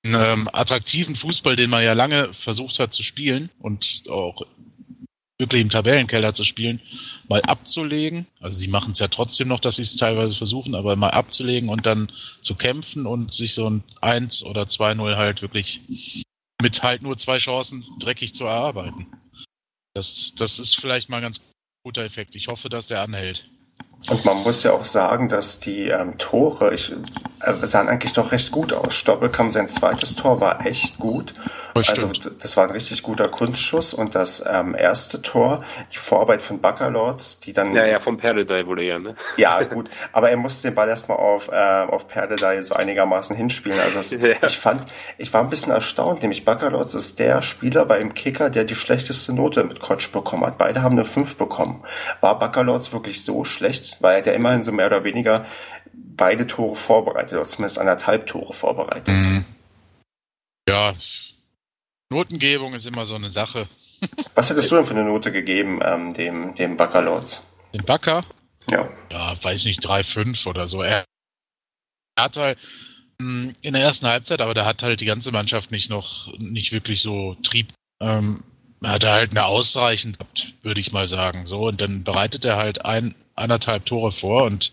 [0.04, 4.42] ähm, attraktiven Fußball, den man ja lange versucht hat zu spielen und auch
[5.38, 6.80] wirklich im Tabellenkeller zu spielen,
[7.28, 8.26] mal abzulegen.
[8.40, 11.68] Also sie machen es ja trotzdem noch, dass sie es teilweise versuchen, aber mal abzulegen
[11.68, 16.24] und dann zu kämpfen und sich so ein 1 oder 2-0 halt wirklich
[16.60, 19.06] mit halt nur zwei Chancen dreckig zu erarbeiten.
[19.94, 21.40] Das, das ist vielleicht mal ein ganz
[21.84, 22.34] guter Effekt.
[22.36, 23.48] Ich hoffe, dass der anhält.
[24.08, 26.92] Und man muss ja auch sagen, dass die ähm, Tore ich,
[27.42, 28.94] äh, sahen eigentlich doch recht gut aus.
[28.94, 31.34] Stoppelkamp, sein zweites Tor war echt gut.
[31.74, 36.60] Also das war ein richtig guter Kunstschuss und das ähm, erste Tor, die Vorarbeit von
[36.60, 39.14] Baccalords, die dann Ja, ja, vom Perdedei wurde ja, ne?
[39.36, 43.78] ja, gut, aber er musste den Ball erstmal auf, äh, auf Perdedei so einigermaßen hinspielen.
[43.80, 44.46] Also das, Ja.
[44.46, 44.86] ich fand,
[45.18, 49.32] ich war ein bisschen erstaunt, nämlich Baccalords ist der Spieler beim Kicker, der die schlechteste
[49.34, 50.58] Note mit Kotsch bekommen hat.
[50.58, 51.82] Beide haben eine 5 bekommen.
[52.20, 53.98] War Baccalords wirklich so schlecht?
[54.00, 55.44] Weil er hat ja immerhin so mehr oder weniger
[55.92, 59.08] beide Tore vorbereitet, oder zumindest anderthalb Tore vorbereitet.
[59.08, 59.44] Mhm.
[60.68, 60.94] Ja,
[62.10, 63.68] Notengebung ist immer so eine Sache.
[64.34, 67.46] Was hättest du denn für eine Note gegeben, ähm, dem, dem Baccalords?
[67.72, 68.24] Den Backer,
[68.68, 68.88] Ja.
[69.12, 70.82] ja, weiß nicht, 3-5 oder so.
[70.82, 71.04] Er
[72.18, 72.58] hat halt
[73.20, 76.72] mh, in der ersten Halbzeit, aber da hat halt die ganze Mannschaft nicht noch, nicht
[76.72, 77.68] wirklich so Trieb.
[78.00, 78.42] Ähm,
[78.82, 81.46] er hatte halt eine ausreichend, gehabt, würde ich mal sagen.
[81.46, 84.72] So, und dann bereitet er halt ein, anderthalb Tore vor und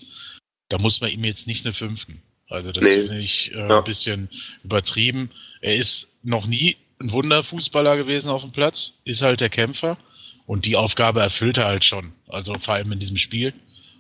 [0.70, 2.22] da muss man ihm jetzt nicht eine fünften.
[2.50, 3.02] Also das Nee.
[3.02, 3.78] finde ich äh, Ja.
[3.78, 4.30] ein bisschen
[4.64, 5.30] übertrieben.
[5.62, 9.98] Er ist noch nie ein Wunderfußballer gewesen auf dem Platz, ist halt der Kämpfer
[10.46, 12.14] und die Aufgabe erfüllt er halt schon.
[12.28, 13.54] Also vor allem in diesem Spiel.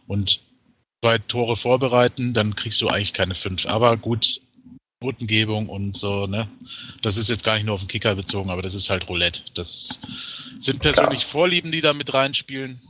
[0.07, 0.39] Und
[1.01, 3.65] zwei Tore vorbereiten, dann kriegst du eigentlich keine fünf.
[3.65, 4.41] Aber gut,
[5.01, 6.49] Notengebung und so, ne?
[7.01, 9.41] Das ist jetzt gar nicht nur auf den Kicker bezogen, aber das ist halt Roulette.
[9.53, 9.99] Das
[10.57, 12.81] sind persönlich Vorlieben, die da mit reinspielen.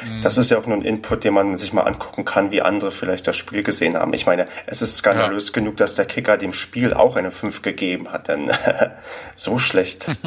[0.00, 2.62] Hm, Das ist ja auch nur ein Input, den man sich mal angucken kann, wie
[2.62, 4.12] andere vielleicht das Spiel gesehen haben.
[4.14, 8.10] Ich meine, es ist skandalös genug, dass der Kicker dem Spiel auch eine 5 gegeben
[8.12, 8.50] hat, denn
[9.34, 10.10] so schlecht.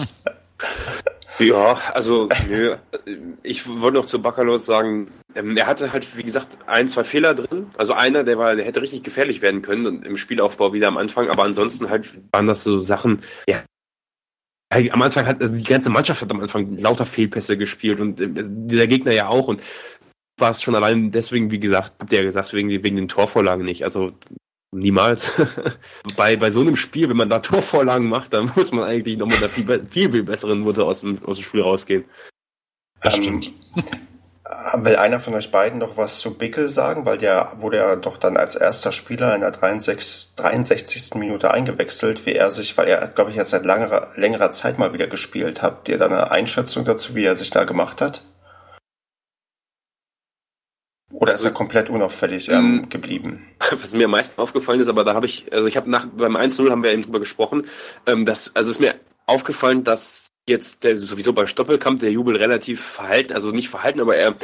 [1.37, 2.75] Ja, also nö.
[3.43, 7.33] Ich wollte noch zu Bakalos sagen, ähm, er hatte halt, wie gesagt, ein, zwei Fehler
[7.35, 7.71] drin.
[7.77, 10.95] Also einer, der war, der hätte richtig gefährlich werden können und im Spielaufbau wieder am
[10.97, 13.57] Anfang, aber ansonsten halt waren das so Sachen, ja.
[14.69, 18.27] Am Anfang hat, also die ganze Mannschaft hat am Anfang lauter Fehlpässe gespielt und äh,
[18.29, 19.61] der Gegner ja auch und
[20.37, 23.83] war es schon allein deswegen, wie gesagt, der gesagt, wegen, wegen den Torvorlagen nicht.
[23.83, 24.13] Also
[24.75, 25.31] Niemals.
[26.17, 29.37] bei, bei so einem Spiel, wenn man da Torvorlagen macht, dann muss man eigentlich nochmal
[29.37, 32.05] mit einer viel, viel, viel besseren Note aus dem, aus dem Spiel rausgehen.
[33.01, 33.51] Das ähm, stimmt.
[34.75, 37.05] Will einer von euch beiden noch was zu Bickel sagen?
[37.05, 41.15] Weil der wurde ja doch dann als erster Spieler in der 63, 63.
[41.15, 44.93] Minute eingewechselt, wie er sich, weil er, glaube ich, jetzt seit längerer, längerer Zeit mal
[44.93, 45.71] wieder gespielt hat.
[45.71, 48.21] Habt ihr da eine Einschätzung dazu, wie er sich da gemacht hat?
[51.11, 52.89] Oder ist er komplett unauffällig ähm, mm.
[52.89, 53.47] geblieben?
[53.71, 56.35] Was mir am meisten aufgefallen ist, aber da habe ich, also ich habe nach beim
[56.35, 57.65] 1-0 haben wir eben drüber gesprochen,
[58.05, 58.93] ähm, dass, also ist mir
[59.25, 64.15] aufgefallen, dass jetzt der, sowieso bei Stoppelkamp der Jubel relativ verhalten, also nicht verhalten, aber
[64.15, 64.35] er,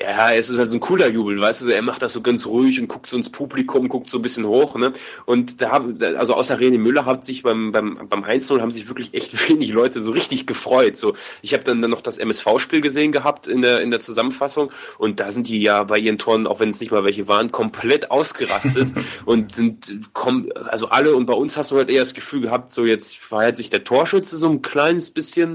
[0.00, 2.46] ja, es ist halt so ein cooler Jubel, weißt du, er macht das so ganz
[2.46, 4.94] ruhig und guckt so ins Publikum, guckt so ein bisschen hoch, ne?
[5.26, 8.88] Und da haben, also außer René Müller hat sich beim, beim, beim 1 haben sich
[8.88, 10.96] wirklich echt wenig Leute so richtig gefreut.
[10.96, 14.72] So, ich habe dann, dann noch das MSV-Spiel gesehen gehabt in der, in der Zusammenfassung
[14.96, 17.52] und da sind die ja bei ihren Toren, auch wenn es nicht mal welche waren,
[17.52, 18.88] komplett ausgerastet
[19.26, 22.72] und sind, kommen, also alle und bei uns hast du halt eher das Gefühl gehabt,
[22.72, 25.49] so jetzt verhält sich der Torschütze so ein kleines bisschen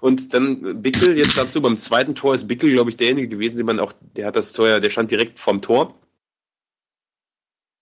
[0.00, 3.66] und dann Bickel, jetzt dazu, beim zweiten Tor ist Bickel, glaube ich, derjenige gewesen, den
[3.66, 5.94] man auch, der hat das Tor, der stand direkt vorm Tor.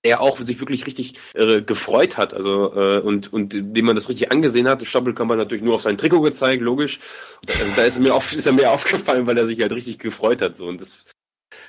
[0.04, 4.08] Der auch sich wirklich richtig äh, gefreut hat, also äh, und und dem man das
[4.08, 4.86] richtig angesehen hat.
[4.86, 7.00] Stoppelkamp hat natürlich nur auf sein Trikot gezeigt, logisch.
[7.48, 9.98] Also da ist er mir auf, ist er mir aufgefallen, weil er sich halt richtig
[9.98, 10.56] gefreut hat.
[10.56, 11.04] So und das.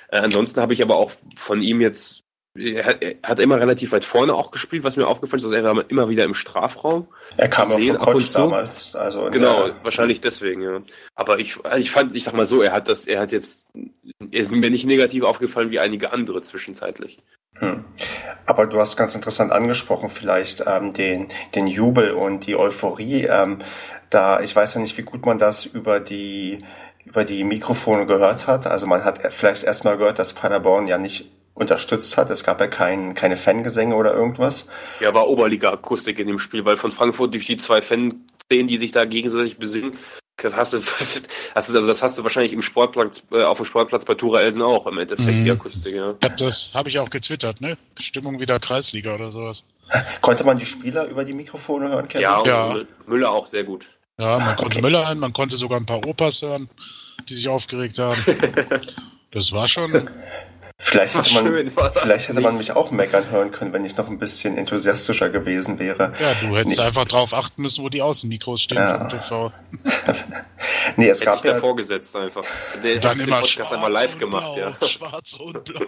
[0.08, 3.92] Äh, ansonsten habe ich aber auch von ihm jetzt er hat, er hat immer relativ
[3.92, 7.08] weit vorne auch gespielt, was mir aufgefallen ist, also er war immer wieder im Strafraum.
[7.36, 10.80] Er kam auch von Coach damals, also genau, wahrscheinlich deswegen, ja.
[11.14, 13.68] Aber ich, also ich fand, ich sag mal so, er hat das, er hat jetzt,
[13.74, 17.18] er ist mir nicht negativ aufgefallen wie einige andere zwischenzeitlich.
[17.54, 17.84] Hm.
[18.46, 23.24] Aber du hast ganz interessant angesprochen, vielleicht ähm, den, den Jubel und die Euphorie.
[23.24, 23.58] Ähm,
[24.10, 26.58] da, ich weiß ja nicht, wie gut man das über die
[27.04, 28.66] über die Mikrofone gehört hat.
[28.66, 32.30] Also man hat vielleicht erstmal gehört, dass Paderborn ja nicht unterstützt hat.
[32.30, 34.68] Es gab ja kein, keine Fangesänge oder irgendwas.
[35.00, 38.92] Ja, war Oberliga-Akustik in dem Spiel, weil von Frankfurt durch die zwei Fan die sich
[38.92, 39.98] da gegenseitig besingen,
[40.42, 40.80] hast du,
[41.54, 44.40] hast du, also das hast du wahrscheinlich im Sportplatz, äh, auf dem Sportplatz bei Tura
[44.40, 45.44] Elsen auch im Endeffekt, mhm.
[45.44, 46.14] die Akustik, ja.
[46.14, 47.76] Das habe ich auch getwittert, ne?
[47.98, 49.64] Stimmung wieder Kreisliga oder sowas.
[50.20, 52.22] Konnte man die Spieler über die Mikrofone hören, Kevin?
[52.22, 52.80] Ja, ja.
[53.06, 53.90] Müller auch sehr gut.
[54.18, 54.82] Ja, man konnte okay.
[54.82, 56.68] Müller hören, man konnte sogar ein paar Opas hören,
[57.28, 58.22] die sich aufgeregt haben.
[59.30, 60.08] Das war schon,
[60.80, 64.08] Vielleicht hätte, man, schön, vielleicht hätte man mich auch meckern hören können, wenn ich noch
[64.08, 66.12] ein bisschen enthusiastischer gewesen wäre.
[66.20, 66.84] Ja, du hättest nee.
[66.84, 68.96] einfach drauf achten müssen, wo die Außenmikros stehen ja.
[68.96, 69.52] vom TV.
[70.96, 72.44] nee, es Hätt gab ja vorgesetzt einfach.
[72.80, 74.86] Der dann immer Podcast einmal live gemacht, blau, ja.
[74.88, 75.80] Schwarz und blau.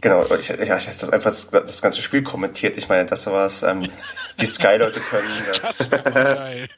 [0.00, 2.78] genau, ich, ja, ich hätte das einfach das ganze Spiel kommentiert.
[2.78, 3.62] Ich meine, das war es.
[3.62, 3.82] Ähm,
[4.40, 5.76] die Sky-Leute können das.
[5.76, 6.68] das geil.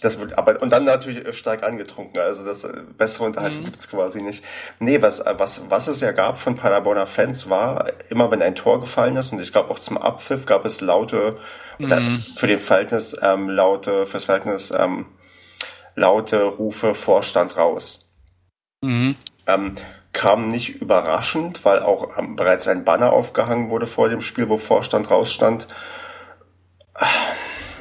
[0.00, 2.20] Das wird, aber, und dann natürlich stark angetrunken.
[2.20, 3.64] Also das äh, bessere Unterhaltung mhm.
[3.66, 4.44] gibt's quasi nicht.
[4.78, 8.80] Nee, was, was, was es ja gab von Paderborner Fans war, immer wenn ein Tor
[8.80, 11.36] gefallen ist, und ich glaube auch zum Abpfiff gab es laute,
[11.78, 12.22] mhm.
[12.36, 15.06] für den Verhältnis, ähm, laute, fürs Verhältnis, ähm,
[15.94, 18.06] laute Rufe Vorstand raus.
[18.82, 19.16] Mhm.
[19.46, 19.74] Ähm,
[20.12, 24.56] kam nicht überraschend, weil auch ähm, bereits ein Banner aufgehangen wurde vor dem Spiel, wo
[24.56, 25.66] Vorstand rausstand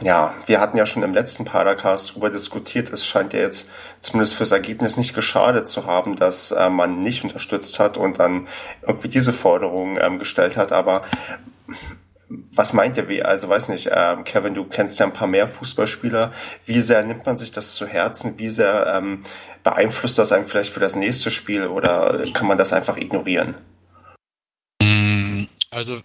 [0.04, 2.92] ja, wir hatten ja schon im letzten Padercast darüber diskutiert.
[2.92, 7.24] Es scheint ja jetzt zumindest fürs Ergebnis nicht geschadet zu haben, dass äh, man nicht
[7.24, 8.48] unterstützt hat und dann
[8.82, 10.72] irgendwie diese Forderung ähm, gestellt hat.
[10.72, 11.04] Aber
[12.30, 15.48] was meint ihr, wie, also weiß nicht, äh, Kevin, du kennst ja ein paar mehr
[15.48, 16.32] Fußballspieler.
[16.66, 18.38] Wie sehr nimmt man sich das zu Herzen?
[18.38, 19.22] Wie sehr ähm,
[19.64, 23.56] beeinflusst das einem vielleicht für das nächste Spiel oder kann man das einfach ignorieren?
[25.72, 26.02] Also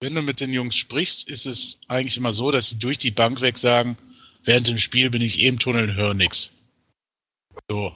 [0.00, 3.10] wenn du mit den Jungs sprichst, ist es eigentlich immer so, dass sie durch die
[3.10, 3.96] Bank weg sagen,
[4.44, 6.50] während dem Spiel bin ich eh im Tunnel und höre nix.
[7.68, 7.94] So.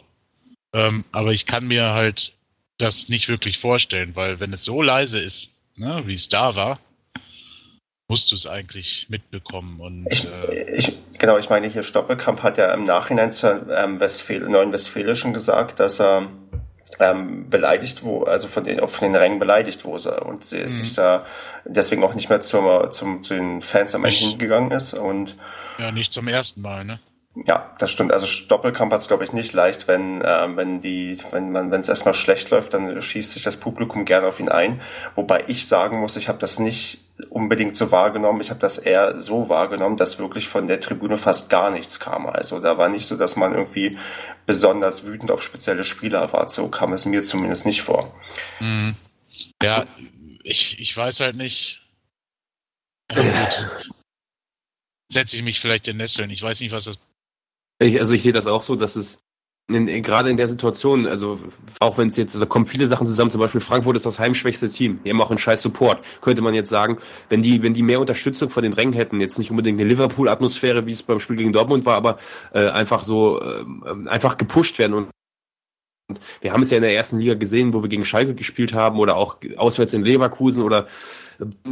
[0.75, 2.33] Ähm, aber ich kann mir halt
[2.79, 6.79] das nicht wirklich vorstellen, weil wenn es so leise ist, ne, wie es da war,
[8.09, 9.81] musst du es eigentlich mitbekommen.
[9.81, 13.99] Und, ich, äh, ich, genau, ich meine, hier Stoppelkamp hat ja im Nachhinein zur ähm,
[13.99, 16.44] Westfäl Neuen Westfälischen gesagt, dass er ähm,
[16.99, 20.69] beleidigt wurde, also von den, von den Rängen beleidigt wurde und sie mhm.
[20.69, 21.25] sich da
[21.65, 25.37] deswegen auch nicht mehr zum, zum, zu den Fans am Ende hingegangen ist und
[25.79, 27.01] ja, nicht zum ersten Mal, ne?
[27.47, 28.13] Ja, das stimmt.
[28.13, 31.81] Also Doppelkamp hat es, glaube ich, nicht leicht, wenn, äh, wenn die, wenn man, wenn
[31.81, 34.81] es erstmal schlecht läuft, dann schießt sich das Publikum gerne auf ihn ein.
[35.17, 37.01] Wobei ich sagen muss, ich habe das nicht
[37.31, 38.41] unbedingt so wahrgenommen.
[38.41, 42.27] Ich habe das eher so wahrgenommen, dass wirklich von der Tribüne fast gar nichts kam.
[42.27, 43.97] Also da war nicht so, dass man irgendwie
[44.47, 46.49] besonders wütend auf spezielle Spieler war.
[46.49, 48.13] So kam es mir zumindest nicht vor.
[48.61, 48.97] Mhm.
[49.63, 49.87] Ja,
[50.43, 51.83] ich, ich weiß halt nicht.
[55.13, 56.31] Setze ich mich vielleicht in Nesseln.
[56.31, 56.99] Ich weiß nicht, was das.
[57.79, 59.24] Ich, also ich sehe das auch so, dass es
[59.69, 61.39] in, gerade in der Situation, also
[61.81, 64.71] auch wenn es jetzt, also kommen viele Sachen zusammen, zum Beispiel Frankfurt ist das heimschwächste
[64.71, 66.99] Team, die haben auch einen scheiß Support, könnte man jetzt sagen,
[67.31, 70.85] wenn die, wenn die mehr Unterstützung von den Rängen hätten, jetzt nicht unbedingt eine Liverpool-Atmosphäre,
[70.85, 72.19] wie es beim Spiel gegen Dortmund war, aber
[72.53, 73.65] äh, einfach so, äh,
[74.07, 75.09] einfach gepusht werden und
[76.09, 78.75] und wir haben es ja in der ersten Liga gesehen, wo wir gegen Schalke gespielt
[78.75, 80.87] haben oder auch auswärts in Leverkusen oder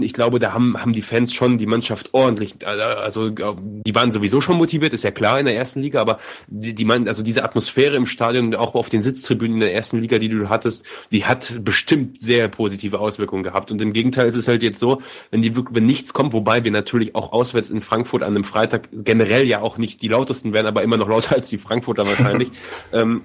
[0.00, 4.40] ich glaube, da haben, haben die Fans schon die Mannschaft ordentlich, also die waren sowieso
[4.40, 6.18] schon motiviert, ist ja klar in der ersten Liga, aber
[6.48, 10.18] die, die also diese Atmosphäre im Stadion, auch auf den Sitztribünen in der ersten Liga,
[10.18, 13.70] die du hattest, die hat bestimmt sehr positive Auswirkungen gehabt.
[13.70, 16.72] Und im Gegenteil ist es halt jetzt so, wenn die wenn nichts kommt, wobei wir
[16.72, 20.66] natürlich auch auswärts in Frankfurt an einem Freitag generell ja auch nicht die lautesten werden,
[20.66, 22.50] aber immer noch lauter als die Frankfurter wahrscheinlich.
[22.92, 23.22] ähm,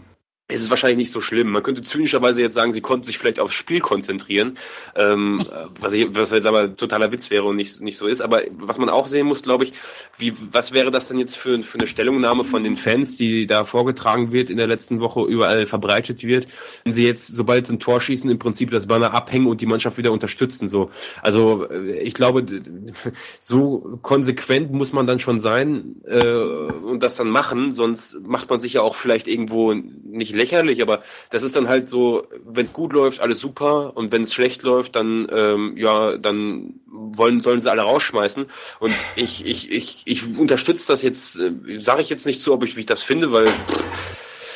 [0.50, 1.52] es ist wahrscheinlich nicht so schlimm.
[1.52, 4.58] Man könnte zynischerweise jetzt sagen, sie konnten sich vielleicht aufs Spiel konzentrieren,
[4.96, 5.46] ähm,
[5.78, 8.22] was, ich, was jetzt aber totaler Witz wäre und nicht, nicht so ist.
[8.22, 9.74] Aber was man auch sehen muss, glaube ich,
[10.18, 13.66] wie, was wäre das denn jetzt für, für eine Stellungnahme von den Fans, die da
[13.66, 16.48] vorgetragen wird in der letzten Woche, überall verbreitet wird,
[16.86, 19.66] wenn sie jetzt, sobald sie ein Tor schießen, im Prinzip das Banner abhängen und die
[19.66, 20.70] Mannschaft wieder unterstützen.
[20.70, 22.46] So, Also äh, ich glaube,
[23.40, 28.62] so konsequent muss man dann schon sein äh, und das dann machen, sonst macht man
[28.62, 32.94] sich ja auch vielleicht irgendwo nicht lächerlich, aber das ist dann halt so, wenn gut
[32.94, 37.70] läuft, alles super und wenn es schlecht läuft, dann ähm, ja, dann wollen sollen sie
[37.72, 38.46] alle rausschmeißen.
[38.80, 42.64] Und ich ich ich ich unterstütze das jetzt, äh, sage ich jetzt nicht so, ob
[42.64, 43.48] ich wie ich das finde, weil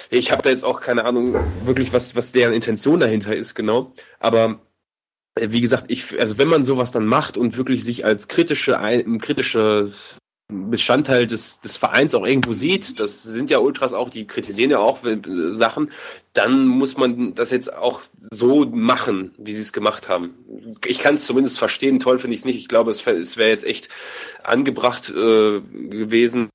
[0.09, 3.93] ich habe da jetzt auch keine Ahnung wirklich was was deren Intention dahinter ist genau,
[4.19, 4.61] aber
[5.35, 8.79] äh, wie gesagt, ich, also wenn man sowas dann macht und wirklich sich als kritische,
[9.19, 9.91] kritische
[10.51, 14.79] Bestandteil des, des Vereins auch irgendwo sieht, das sind ja Ultras auch, die kritisieren ja
[14.79, 14.99] auch
[15.51, 15.91] Sachen,
[16.33, 20.35] dann muss man das jetzt auch so machen, wie sie es gemacht haben.
[20.85, 22.57] Ich kann es zumindest verstehen, toll finde ich es nicht.
[22.57, 23.89] Ich glaube, es, es wäre jetzt echt
[24.43, 26.49] angebracht äh, gewesen,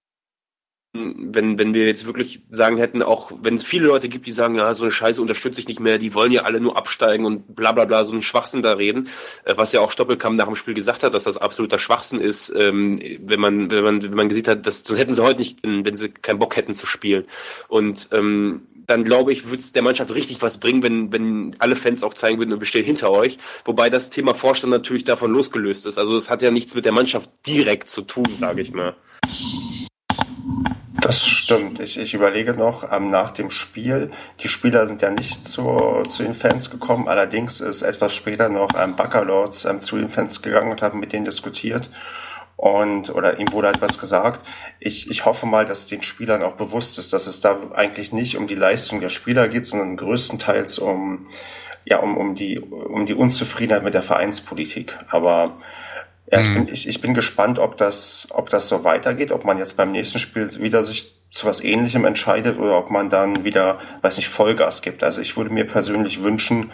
[1.32, 4.56] wenn, wenn wir jetzt wirklich sagen hätten, auch wenn es viele Leute gibt, die sagen,
[4.56, 7.54] ja, so eine Scheiße unterstütze ich nicht mehr, die wollen ja alle nur absteigen und
[7.54, 9.08] bla bla bla, so einen Schwachsinn da reden,
[9.44, 12.52] äh, was ja auch Stoppelkamp nach dem Spiel gesagt hat, dass das absoluter Schwachsinn ist,
[12.56, 15.60] ähm, wenn man, wenn man, wenn man gesehen hat, dass, sonst hätten sie heute nicht,
[15.62, 17.24] wenn sie keinen Bock hätten zu spielen.
[17.68, 21.76] Und ähm, dann glaube ich, würde es der Mannschaft richtig was bringen, wenn, wenn alle
[21.76, 23.38] Fans auch zeigen würden, wir stehen hinter euch.
[23.64, 25.98] Wobei das Thema Vorstand natürlich davon losgelöst ist.
[25.98, 28.94] Also es hat ja nichts mit der Mannschaft direkt zu tun, sage ich mal.
[31.00, 31.80] Das stimmt.
[31.80, 34.10] Ich, ich überlege noch ähm, nach dem Spiel.
[34.40, 37.08] Die Spieler sind ja nicht zu, zu den Fans gekommen.
[37.08, 41.12] Allerdings ist etwas später noch ähm, Bacalords ähm, zu den Fans gegangen und haben mit
[41.12, 41.90] denen diskutiert.
[42.56, 44.48] Und, oder ihm wurde etwas gesagt.
[44.80, 48.38] Ich, ich hoffe mal, dass den Spielern auch bewusst ist, dass es da eigentlich nicht
[48.38, 51.26] um die Leistung der Spieler geht, sondern größtenteils um,
[51.84, 54.98] ja, um, um die, um die Unzufriedenheit mit der Vereinspolitik.
[55.08, 55.58] Aber
[56.30, 56.54] ja, ich, mhm.
[56.54, 59.92] bin, ich, ich bin gespannt, ob das, ob das so weitergeht, ob man jetzt beim
[59.92, 64.28] nächsten Spiel wieder sich zu was Ähnlichem entscheidet oder ob man dann wieder, weiß nicht,
[64.28, 65.04] Vollgas gibt.
[65.04, 66.72] Also ich würde mir persönlich wünschen,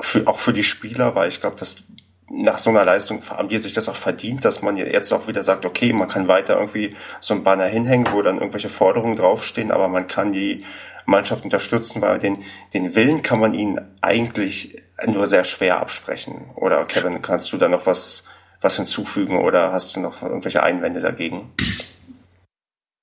[0.00, 1.82] für, auch für die Spieler, weil ich glaube, dass
[2.30, 5.42] nach so einer Leistung haben die sich das auch verdient, dass man jetzt auch wieder
[5.42, 9.70] sagt, okay, man kann weiter irgendwie so ein Banner hinhängen, wo dann irgendwelche Forderungen draufstehen,
[9.70, 10.58] aber man kann die
[11.06, 16.50] Mannschaft unterstützen, weil den, den Willen kann man ihnen eigentlich nur sehr schwer absprechen.
[16.54, 18.24] Oder Kevin, kannst du da noch was
[18.60, 21.50] was hinzufügen oder hast du noch irgendwelche Einwände dagegen?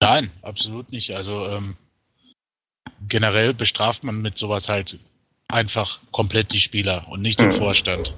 [0.02, 1.16] Nein, absolut nicht.
[1.16, 1.78] Also ähm,
[3.08, 5.00] generell bestraft man mit sowas halt
[5.48, 7.54] einfach komplett die Spieler und nicht den mhm.
[7.54, 8.14] Vorstand.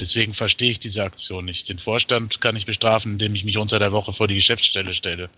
[0.00, 1.68] Deswegen verstehe ich diese Aktion nicht.
[1.68, 5.30] Den Vorstand kann ich bestrafen, indem ich mich unter der Woche vor die Geschäftsstelle stelle.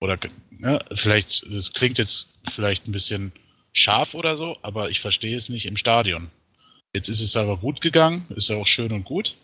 [0.00, 0.18] Oder
[0.62, 3.32] ja, vielleicht, das klingt jetzt vielleicht ein bisschen
[3.72, 6.30] scharf oder so, aber ich verstehe es nicht im Stadion.
[6.94, 9.34] Jetzt ist es aber gut gegangen, ist ja auch schön und gut.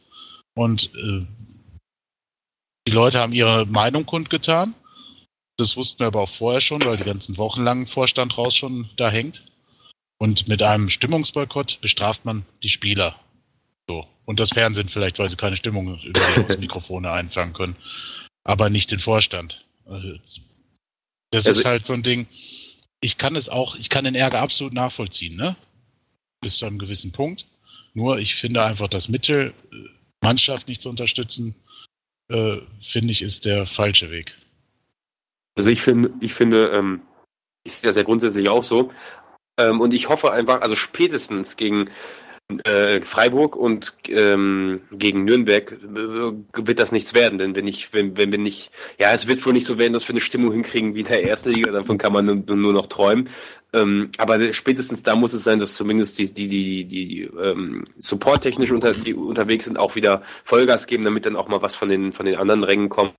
[0.54, 1.26] Und äh,
[2.86, 4.74] die Leute haben ihre Meinung kundgetan.
[5.56, 9.10] Das wussten wir aber auch vorher schon, weil die ganzen wochenlangen Vorstand raus schon da
[9.10, 9.44] hängt.
[10.18, 13.18] Und mit einem Stimmungsboykott bestraft man die Spieler.
[13.88, 14.06] So.
[14.24, 17.76] Und das Fernsehen vielleicht, weil sie keine Stimmung über die Mikrofone einfangen können.
[18.42, 19.64] Aber nicht den Vorstand.
[19.86, 20.14] Also,
[21.30, 22.26] das also ist halt so ein Ding.
[23.00, 25.56] Ich kann es auch, ich kann den Ärger absolut nachvollziehen, ne?
[26.40, 27.46] Bis zu einem gewissen Punkt.
[27.92, 29.76] Nur ich finde einfach das Mittel, äh,
[30.24, 31.54] Mannschaft nicht zu unterstützen,
[32.28, 34.36] äh, finde ich, ist der falsche Weg.
[35.56, 37.02] Also ich finde, ich finde, ähm,
[37.64, 38.90] ist ja sehr grundsätzlich auch so.
[39.58, 41.90] Ähm, und ich hoffe einfach, also spätestens gegen
[42.64, 48.16] äh, Freiburg und ähm, gegen Nürnberg äh, wird das nichts werden, denn wenn ich, wenn,
[48.18, 50.94] wenn wir nicht, ja, es wird wohl nicht so werden, dass wir eine Stimmung hinkriegen
[50.94, 53.30] wie in der ersten Liga, davon kann man nur, nur noch träumen.
[53.72, 58.70] Ähm, aber spätestens da muss es sein, dass zumindest die, die, die, die ähm, supporttechnisch
[58.72, 62.12] unter, die unterwegs sind, auch wieder Vollgas geben, damit dann auch mal was von den,
[62.12, 63.14] von den anderen Rängen kommt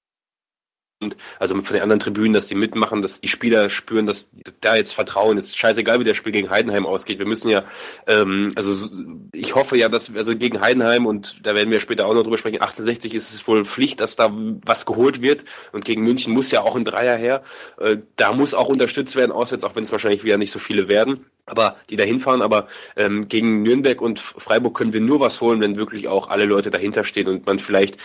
[1.40, 4.30] also von den anderen Tribünen, dass die mitmachen, dass die Spieler spüren, dass
[4.62, 5.58] da jetzt Vertrauen ist.
[5.58, 7.20] Scheißegal, wie der Spiel gegen Heidenheim ausgeht.
[7.20, 7.64] Wir müssen ja,
[8.08, 8.90] ähm, also
[9.34, 12.38] ich hoffe ja, dass also gegen Heidenheim und da werden wir später auch noch drüber
[12.38, 12.62] sprechen.
[12.62, 14.32] 1860 ist es wohl Pflicht, dass da
[14.66, 17.44] was geholt wird und gegen München muss ja auch ein Dreier her.
[17.80, 20.88] Äh, da muss auch unterstützt werden, auswärts, auch wenn es wahrscheinlich wieder nicht so viele
[20.88, 25.42] werden aber die da hinfahren, aber ähm, gegen Nürnberg und Freiburg können wir nur was
[25.42, 27.98] holen, wenn wirklich auch alle Leute dahinter stehen und man vielleicht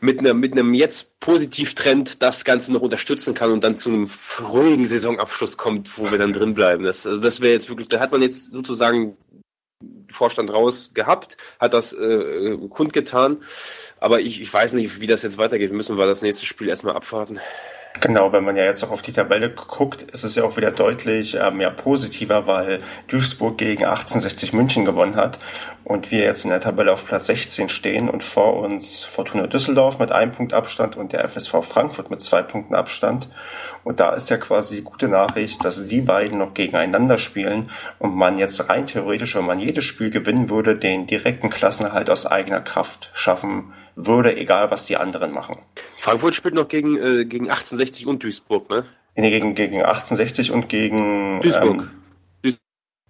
[0.00, 4.08] mit einem mit einem jetzt Positivtrend das Ganze noch unterstützen kann und dann zu einem
[4.40, 6.84] ruhigen Saisonabschluss kommt, wo wir dann drin bleiben.
[6.84, 9.16] Das, also das wäre jetzt wirklich, da hat man jetzt sozusagen
[10.08, 13.38] Vorstand raus gehabt, hat das äh, kundgetan,
[13.98, 15.72] aber ich, ich weiß nicht, wie das jetzt weitergeht.
[15.72, 17.40] Müssen wir das nächste Spiel erstmal abwarten.
[18.00, 20.70] Genau, wenn man ja jetzt auch auf die Tabelle guckt, ist es ja auch wieder
[20.70, 22.78] deutlich ähm, ja, positiver, weil
[23.08, 25.38] Duisburg gegen 1860 München gewonnen hat
[25.82, 29.98] und wir jetzt in der Tabelle auf Platz 16 stehen und vor uns Fortuna Düsseldorf
[29.98, 33.28] mit einem Punkt Abstand und der FSV Frankfurt mit zwei Punkten Abstand.
[33.82, 38.14] Und da ist ja quasi die gute Nachricht, dass die beiden noch gegeneinander spielen und
[38.14, 42.60] man jetzt rein theoretisch, wenn man jedes Spiel gewinnen würde, den direkten Klassenerhalt aus eigener
[42.60, 45.58] Kraft schaffen würde, egal was die anderen machen.
[46.00, 48.84] Frankfurt spielt noch gegen, äh, gegen 1860 und Duisburg, ne?
[49.16, 51.90] Nee, gegen, gegen 1860 und gegen Duisburg.
[52.44, 52.56] Ähm,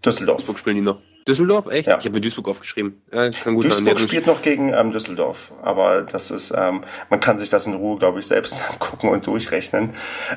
[0.05, 0.39] Düsseldorf.
[0.39, 1.01] Duisburg spielen die noch.
[1.27, 1.67] Düsseldorf?
[1.67, 1.89] Echt?
[1.89, 1.99] Ja.
[1.99, 3.03] Ich habe mir Duisburg aufgeschrieben.
[3.13, 4.09] Ja, kann gut Duisburg sein.
[4.09, 7.99] spielt noch gegen ähm, Düsseldorf, aber das ist, ähm, man kann sich das in Ruhe,
[7.99, 9.91] glaube ich, selbst angucken und durchrechnen.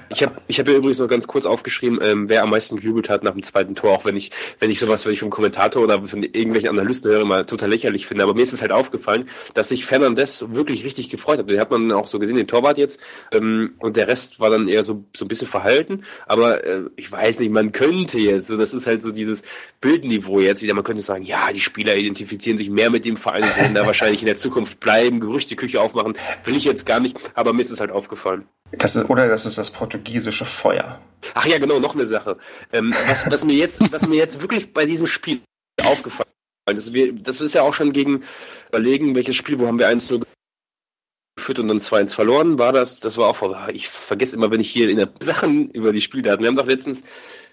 [0.10, 3.08] Ich habe ich hab ja übrigens noch ganz kurz aufgeschrieben, ähm, wer am meisten gejubelt
[3.08, 5.84] hat nach dem zweiten Tor, auch wenn ich, wenn ich sowas, wenn ich vom Kommentator
[5.84, 8.24] oder von irgendwelchen Analysten höre, mal total lächerlich finde.
[8.24, 11.50] Aber mir ist es halt aufgefallen, dass sich Fernandes wirklich richtig gefreut hat.
[11.50, 13.00] Den hat man auch so gesehen, den Torwart jetzt.
[13.32, 16.04] Ähm, und der Rest war dann eher so, so ein bisschen verhalten.
[16.26, 19.44] Aber äh, ich weiß nicht, man könnte jetzt, so, das ist halt so dieses
[19.82, 23.44] Bildniveau jetzt wieder, man könnte sagen, ja, die Spieler identifizieren sich mehr mit dem Verein
[23.44, 26.14] und werden da wahrscheinlich in der Zukunft bleiben, Gerüchteküche aufmachen.
[26.46, 28.48] Will ich jetzt gar nicht, aber mir ist es halt aufgefallen.
[28.72, 31.02] Das ist, oder das ist das portugiesische Feuer.
[31.34, 32.38] Ach ja, genau, noch eine Sache.
[32.72, 35.42] Ähm, was, was, mir jetzt, was mir jetzt wirklich bei diesem Spiel
[35.82, 36.30] aufgefallen
[36.72, 38.24] ist, wir, das ist ja auch schon gegen
[38.70, 40.24] überlegen, welches Spiel, wo haben wir 1-0
[41.36, 44.70] geführt und dann 2-1 verloren, war das, das war auch ich vergesse immer, wenn ich
[44.70, 47.04] hier in der Sachen über die Spieldaten, wir haben doch letztens,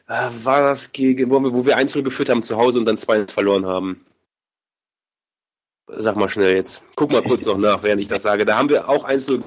[0.06, 3.32] war das gegen, wo wir, wo wir 1-0 geführt haben zu Hause und dann 2-1
[3.32, 4.06] verloren haben.
[5.88, 6.82] Sag mal schnell jetzt.
[6.96, 8.44] Guck mal kurz noch nach, während ich das sage.
[8.44, 9.42] Da haben wir auch 1-0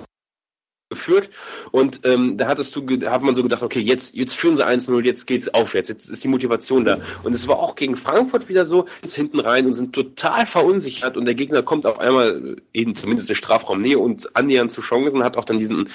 [0.90, 1.30] geführt
[1.72, 5.06] und ähm, da hattest du, hat man so gedacht, okay, jetzt, jetzt führen sie 1-0,
[5.06, 6.98] jetzt geht's aufwärts, jetzt ist die Motivation da.
[7.22, 11.16] Und es war auch gegen Frankfurt wieder so, jetzt hinten rein und sind total verunsichert
[11.16, 15.38] und der Gegner kommt auf einmal eben zumindest in Strafraumnähe und annähernd zu Chancen, hat
[15.38, 15.90] auch dann diesen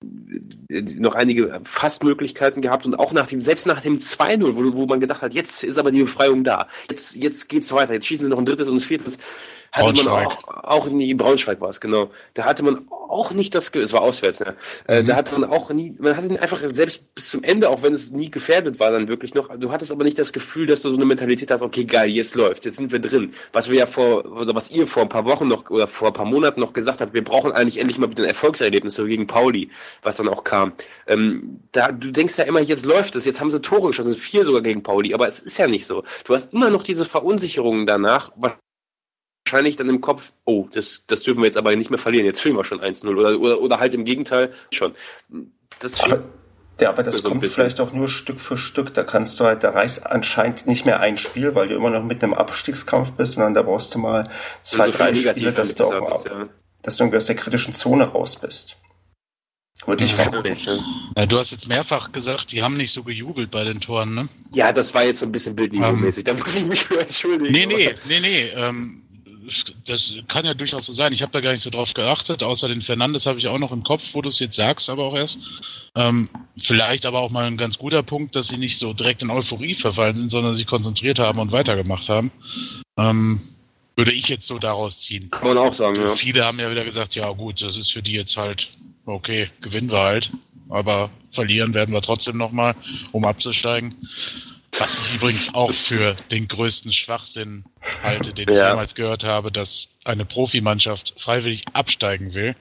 [0.00, 5.00] noch einige Fastmöglichkeiten gehabt und auch nach dem, selbst nach dem 2-0, wo, wo man
[5.00, 6.68] gedacht hat, jetzt ist aber die Befreiung da.
[6.88, 7.94] Jetzt, jetzt geht's weiter.
[7.94, 9.18] Jetzt schießen sie noch ein drittes und ein viertes
[9.72, 12.10] hatte man auch, auch nie, Braunschweig war es, genau.
[12.34, 14.54] Da hatte man auch nicht das, es war auswärts, ne?
[14.86, 15.06] Äh, mhm.
[15.06, 18.10] Da hatte man auch nie, man hatte einfach selbst bis zum Ende, auch wenn es
[18.10, 20.96] nie gefährdet war, dann wirklich noch, du hattest aber nicht das Gefühl, dass du so
[20.96, 23.32] eine Mentalität hast, okay, geil, jetzt läuft's, jetzt sind wir drin.
[23.52, 26.14] Was wir ja vor, oder was ihr vor ein paar Wochen noch, oder vor ein
[26.14, 29.26] paar Monaten noch gesagt habt, wir brauchen eigentlich endlich mal wieder ein Erfolgserlebnis, so gegen
[29.26, 29.70] Pauli,
[30.02, 30.72] was dann auch kam.
[31.06, 34.44] Ähm, da, du denkst ja immer, jetzt läuft es, jetzt haben sie Tore geschossen, vier
[34.44, 36.04] sogar gegen Pauli, aber es ist ja nicht so.
[36.24, 38.30] Du hast immer noch diese Verunsicherungen danach,
[39.48, 42.40] wahrscheinlich dann im Kopf, oh, das, das dürfen wir jetzt aber nicht mehr verlieren, jetzt
[42.40, 44.92] fühlen wir schon 1-0 oder, oder, oder halt im Gegenteil schon.
[45.80, 46.22] Das aber,
[46.80, 48.92] ja, aber das so kommt vielleicht auch nur Stück für Stück.
[48.94, 52.04] Da kannst du halt, da reicht anscheinend nicht mehr ein Spiel, weil du immer noch
[52.04, 54.28] mit einem Abstiegskampf bist, sondern da brauchst du mal
[54.60, 56.48] zwei, also drei Spiele, dass du, auch, ist, ja.
[56.82, 58.76] dass du irgendwie aus der kritischen Zone raus bist.
[59.86, 60.56] Würde ich vermuten.
[61.16, 64.28] Ja, du hast jetzt mehrfach gesagt, die haben nicht so gejubelt bei den Toren, ne?
[64.52, 66.28] Ja, das war jetzt so ein bisschen bildniveau-mäßig.
[66.28, 67.52] Um, da muss ich mich für entschuldigen.
[67.52, 68.48] Nee, nee, nee, nee.
[68.54, 69.07] Ähm,
[69.86, 71.12] das kann ja durchaus so sein.
[71.12, 72.42] Ich habe da gar nicht so drauf geachtet.
[72.42, 75.04] Außer den Fernandes habe ich auch noch im Kopf, wo du es jetzt sagst, aber
[75.04, 75.38] auch erst.
[75.94, 79.30] Ähm, vielleicht aber auch mal ein ganz guter Punkt, dass sie nicht so direkt in
[79.30, 82.30] Euphorie verfallen sind, sondern sich konzentriert haben und weitergemacht haben.
[82.96, 83.40] Ähm,
[83.96, 85.28] würde ich jetzt so daraus ziehen.
[85.30, 86.14] Kann man auch sagen, ja.
[86.14, 88.70] Viele haben ja wieder gesagt, ja gut, das ist für die jetzt halt,
[89.06, 90.30] okay, gewinnen wir halt.
[90.68, 92.76] Aber verlieren werden wir trotzdem nochmal,
[93.10, 93.94] um abzusteigen.
[94.76, 97.64] Was ich übrigens auch für den größten Schwachsinn
[98.02, 98.54] halte, den ja.
[98.54, 102.54] ich jemals gehört habe, dass eine Profimannschaft freiwillig absteigen will,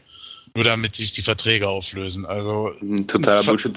[0.55, 2.25] nur damit sich die Verträge auflösen.
[2.25, 2.71] Also
[3.07, 3.75] totaler Bullshit.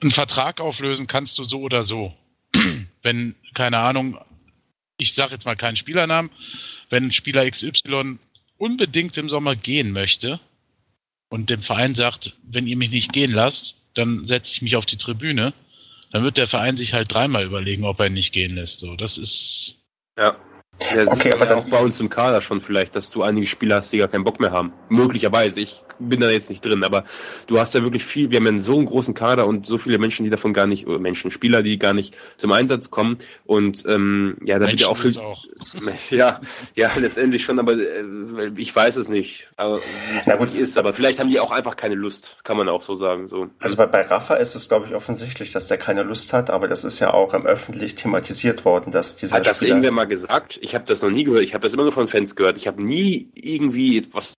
[0.00, 2.14] Einen Vertrag auflösen kannst du so oder so.
[3.02, 4.18] Wenn, keine Ahnung,
[5.00, 6.30] ich sage jetzt mal keinen Spielernamen,
[6.90, 8.18] wenn Spieler XY
[8.58, 10.38] unbedingt im Sommer gehen möchte
[11.30, 14.86] und dem Verein sagt, wenn ihr mich nicht gehen lasst, dann setze ich mich auf
[14.86, 15.54] die Tribüne,
[16.10, 18.80] dann wird der Verein sich halt dreimal überlegen, ob er ihn nicht gehen lässt.
[18.80, 19.76] So, das ist.
[20.18, 20.36] Ja.
[20.94, 23.76] Ja, okay, aber dann auch bei uns im Kader schon vielleicht, dass du einige Spieler
[23.76, 24.72] hast, die gar keinen Bock mehr haben.
[24.88, 25.60] Möglicherweise.
[25.60, 27.04] Ich bin da jetzt nicht drin, aber
[27.46, 29.98] du hast ja wirklich viel, wir haben ja so einen großen Kader und so viele
[29.98, 33.18] Menschen, die davon gar nicht, oder Menschen, Spieler, die gar nicht zum Einsatz kommen.
[33.44, 35.16] Und ähm, ja, da wird ja auch viel.
[35.18, 35.44] Auch.
[36.10, 36.40] Ja,
[36.74, 40.78] ja, letztendlich schon, aber äh, ich weiß es nicht, wie es wirklich ist.
[40.78, 43.28] Aber vielleicht haben die auch einfach keine Lust, kann man auch so sagen.
[43.28, 43.48] So.
[43.58, 46.68] Also bei, bei Rafa ist es, glaube ich, offensichtlich, dass der keine Lust hat, aber
[46.68, 50.06] das ist ja auch im öffentlich thematisiert worden, dass dieser Hat das Spieler irgendwer mal
[50.06, 50.58] gesagt?
[50.62, 51.42] Ich habe das noch nie gehört.
[51.42, 52.56] Ich habe das immer nur von Fans gehört.
[52.56, 54.34] Ich habe nie irgendwie etwas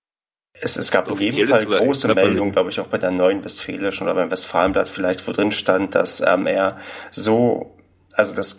[0.60, 4.06] es, es gab auf jeden Fall große Meldungen, glaube ich, auch bei der Neuen Westfälischen
[4.06, 6.78] oder beim Westfalenblatt vielleicht, wo drin stand, dass ähm, er
[7.10, 7.76] so,
[8.12, 8.56] also das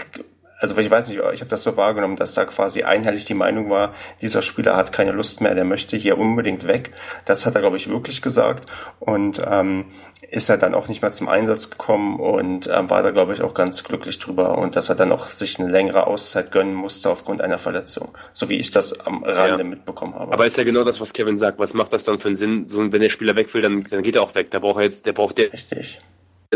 [0.64, 3.70] also ich weiß nicht, ich habe das so wahrgenommen, dass da quasi einhellig die Meinung
[3.70, 6.92] war, dieser Spieler hat keine Lust mehr, der möchte hier unbedingt weg.
[7.26, 8.72] Das hat er, glaube ich, wirklich gesagt.
[9.02, 9.88] Und ähm,
[10.32, 13.42] ist er dann auch nicht mehr zum Einsatz gekommen und ähm, war da, glaube ich,
[13.42, 17.10] auch ganz glücklich drüber und dass er dann auch sich eine längere Auszeit gönnen musste
[17.10, 18.18] aufgrund einer Verletzung.
[18.32, 19.70] So wie ich das am Rande ja.
[19.70, 20.32] mitbekommen habe.
[20.32, 21.60] Aber ist ja genau das, was Kevin sagt.
[21.60, 22.70] Was macht das dann für einen Sinn?
[22.70, 24.50] So, wenn der Spieler weg will, dann, dann geht er auch weg.
[24.52, 25.52] Da braucht er jetzt, der braucht der.
[25.52, 26.00] Richtig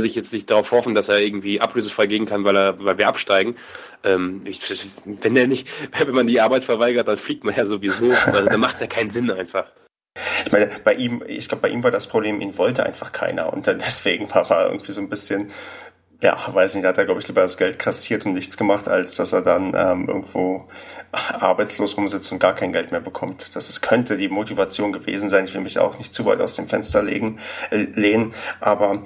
[0.02, 3.08] sich jetzt nicht darauf hoffen, dass er irgendwie ablösefrei gehen kann, weil er, weil wir
[3.08, 3.56] absteigen.
[4.04, 4.62] Ähm, ich,
[5.06, 5.68] wenn er nicht,
[5.98, 8.12] wenn man die Arbeit verweigert, dann fliegt man ja sowieso.
[8.12, 9.66] Also, dann macht es ja keinen Sinn einfach.
[10.46, 13.54] Ich meine, bei ihm, ich glaube, bei ihm war das Problem, ihn wollte einfach keiner
[13.54, 15.52] und dann deswegen war er irgendwie so ein bisschen,
[16.22, 19.16] ja, weiß nicht, hat er, glaube ich, lieber das Geld kassiert und nichts gemacht, als
[19.16, 20.68] dass er dann ähm, irgendwo
[21.12, 23.56] arbeitslos rumsitzt und gar kein Geld mehr bekommt.
[23.56, 25.46] Das ist, könnte die Motivation gewesen sein.
[25.46, 27.40] Ich will mich auch nicht zu weit aus dem Fenster legen,
[27.72, 29.04] äh, lehnen, aber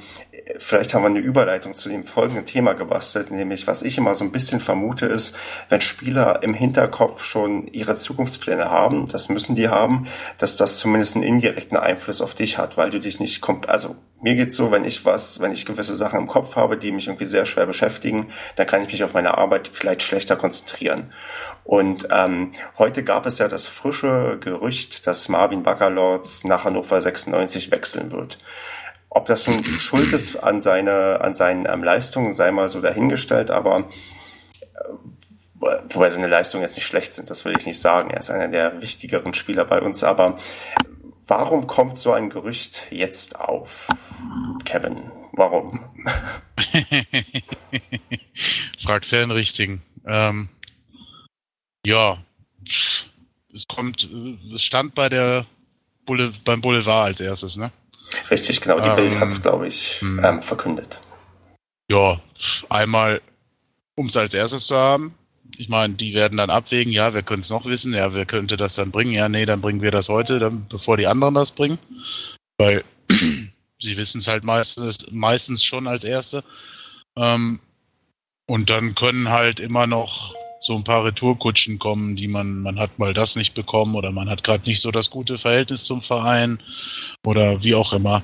[0.60, 4.24] vielleicht haben wir eine Überleitung zu dem folgenden Thema gebastelt, nämlich was ich immer so
[4.24, 5.36] ein bisschen vermute ist,
[5.70, 11.16] wenn Spieler im Hinterkopf schon ihre Zukunftspläne haben, das müssen die haben, dass das zumindest
[11.16, 14.72] einen indirekten Einfluss auf dich hat, weil du dich nicht kommt, also mir geht's so,
[14.72, 17.66] wenn ich was, wenn ich gewisse Sachen im Kopf habe, die mich irgendwie sehr schwer
[17.66, 21.12] beschäftigen, dann kann ich mich auf meine Arbeit vielleicht schlechter konzentrieren.
[21.64, 27.72] Und ähm, heute gab es ja das frische Gerücht, dass Marvin Baccalords nach Hannover 96
[27.72, 28.38] wechseln wird.
[29.14, 33.52] Ob das nun schuld ist an, seine, an seinen ähm, Leistungen, sei mal so dahingestellt,
[33.52, 38.10] aber äh, wobei seine Leistungen jetzt nicht schlecht sind, das will ich nicht sagen.
[38.12, 40.38] Er ist einer der wichtigeren Spieler bei uns, aber
[41.28, 43.90] warum kommt so ein Gerücht jetzt auf?
[44.64, 45.84] Kevin, warum?
[48.82, 49.82] Fragst ja den richtigen.
[50.06, 50.48] Ähm,
[51.86, 52.18] ja,
[53.54, 54.08] es kommt,
[54.56, 55.46] es stand bei der
[56.06, 57.74] Boule, beim Boulevard als erstes, ne?
[58.32, 58.80] Richtig, genau.
[58.80, 60.24] Die ähm, Bild hat es, glaube ich, hm.
[60.24, 61.02] ähm, verkündet.
[61.90, 62.22] Ja,
[62.70, 63.22] einmal,
[63.96, 65.14] um es als erstes zu haben.
[65.58, 67.94] Ich meine, die werden dann abwägen, ja, wer könnte es noch wissen?
[67.94, 69.12] Ja, wer könnte das dann bringen?
[69.12, 71.78] Ja, nee, dann bringen wir das heute, dann, bevor die anderen das bringen.
[72.58, 72.86] Weil
[73.80, 76.44] sie wissen es halt meistens, meistens schon als Erste.
[77.18, 77.60] Ähm,
[78.48, 83.00] und dann können halt immer noch so ein paar Retourkutschen kommen, die man, man hat
[83.00, 86.62] mal das nicht bekommen oder man hat gerade nicht so das gute Verhältnis zum Verein
[87.26, 88.24] oder wie auch immer.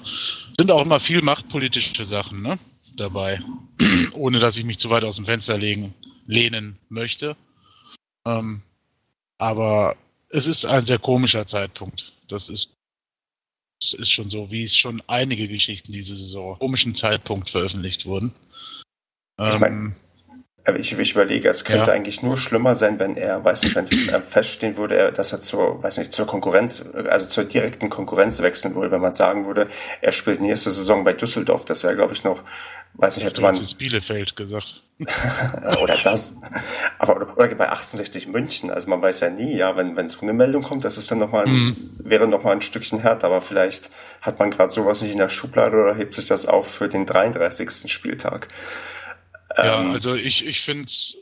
[0.57, 2.59] Sind auch immer viel machtpolitische Sachen ne,
[2.95, 3.41] dabei,
[4.13, 5.95] ohne dass ich mich zu weit aus dem Fenster legen,
[6.27, 7.35] lehnen möchte.
[8.27, 8.61] Ähm,
[9.39, 9.95] aber
[10.29, 12.13] es ist ein sehr komischer Zeitpunkt.
[12.27, 12.71] Das ist,
[13.81, 18.31] das ist schon so, wie es schon einige Geschichten diese Saison komischen Zeitpunkt veröffentlicht wurden.
[19.39, 19.95] Ich meine,
[20.67, 21.93] ähm, ich, ich überlege, es könnte ja.
[21.93, 25.97] eigentlich nur schlimmer sein, wenn er, weiß nicht, wenn feststehen würde, dass er zur, weiß
[25.97, 29.67] nicht, zur Konkurrenz, also zur direkten Konkurrenz wechseln würde, wenn man sagen würde,
[30.01, 31.65] er spielt nächste Saison bei Düsseldorf.
[31.65, 32.41] Das wäre, glaube ich, noch,
[32.95, 33.55] weiß nicht, hätte man.
[33.55, 34.83] jetzt Bielefeld gesagt.
[35.81, 36.37] oder das.
[36.99, 38.69] Aber, oder, oder bei 1860 München.
[38.71, 41.19] Also man weiß ja nie, ja, wenn, wenn so eine Meldung kommt, das ist dann
[41.19, 41.95] nochmal, mhm.
[41.99, 43.89] wäre nochmal ein Stückchen härter, aber vielleicht
[44.21, 47.05] hat man gerade sowas nicht in der Schublade oder hebt sich das auf für den
[47.05, 47.91] 33.
[47.91, 48.47] Spieltag.
[49.55, 51.17] Ja, ähm, also ich, ich finde es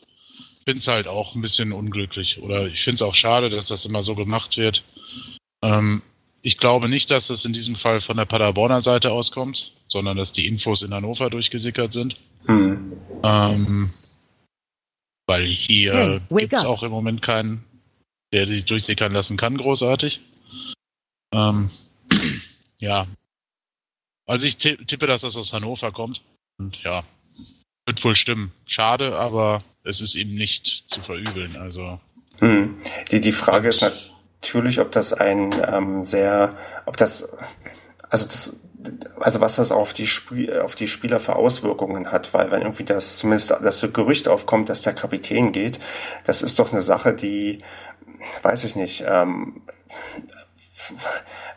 [0.66, 2.42] find's halt auch ein bisschen unglücklich.
[2.42, 4.84] Oder ich finde es auch schade, dass das immer so gemacht wird.
[5.62, 6.02] Ähm,
[6.42, 10.32] ich glaube nicht, dass das in diesem Fall von der Paderborner Seite auskommt, sondern dass
[10.32, 12.18] die Infos in Hannover durchgesickert sind.
[12.46, 12.94] Hm.
[13.24, 13.94] Ähm,
[15.28, 17.64] weil hier hey, gibt es auch im Moment keinen,
[18.32, 20.22] der sich durchsickern lassen kann, großartig.
[21.34, 21.72] Ähm,
[22.78, 23.08] ja.
[24.28, 26.22] Also ich tippe, dass das aus Hannover kommt.
[26.58, 27.04] Und ja,
[27.86, 28.52] wird wohl stimmen.
[28.66, 31.58] Schade, aber es ist ihm nicht zu verübeln.
[31.58, 32.00] Also.
[32.40, 32.78] Hm.
[33.12, 36.50] Die, die Frage ist natürlich, ob das ein ähm, sehr,
[36.86, 37.36] ob das,
[38.10, 38.62] also das,
[39.20, 42.84] also was das auf die, Spiel, auf die Spieler für Auswirkungen hat, weil wenn irgendwie
[42.84, 45.80] das zumindest das Gerücht aufkommt, dass der Kapitän geht,
[46.26, 47.60] das ist doch eine Sache, die,
[48.42, 49.62] weiß ich nicht, ähm,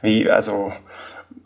[0.00, 0.72] wie, also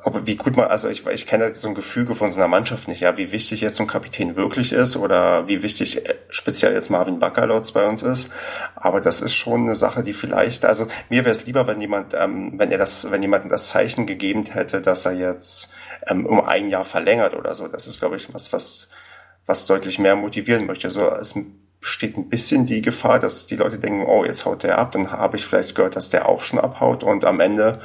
[0.04, 2.88] ob, wie gut man, also ich, ich kenne so ein Gefüge von so einer Mannschaft
[2.88, 6.74] nicht, ja, wie wichtig jetzt so ein Kapitän wirklich ist oder wie wichtig äh, speziell
[6.74, 8.32] jetzt Marvin Baccalotz bei uns ist.
[8.74, 12.14] Aber das ist schon eine Sache, die vielleicht, also mir wäre es lieber, wenn jemand,
[12.14, 15.72] ähm, wenn er das, wenn jemand das Zeichen gegeben hätte, dass er jetzt
[16.06, 17.68] ähm, um ein Jahr verlängert oder so.
[17.68, 18.88] Das ist, glaube ich, was, was,
[19.46, 20.90] was deutlich mehr motivieren möchte.
[20.90, 21.34] So, es
[21.80, 25.12] besteht ein bisschen die Gefahr, dass die Leute denken, oh, jetzt haut der ab, dann
[25.12, 27.80] habe ich vielleicht gehört, dass der auch schon abhaut und am Ende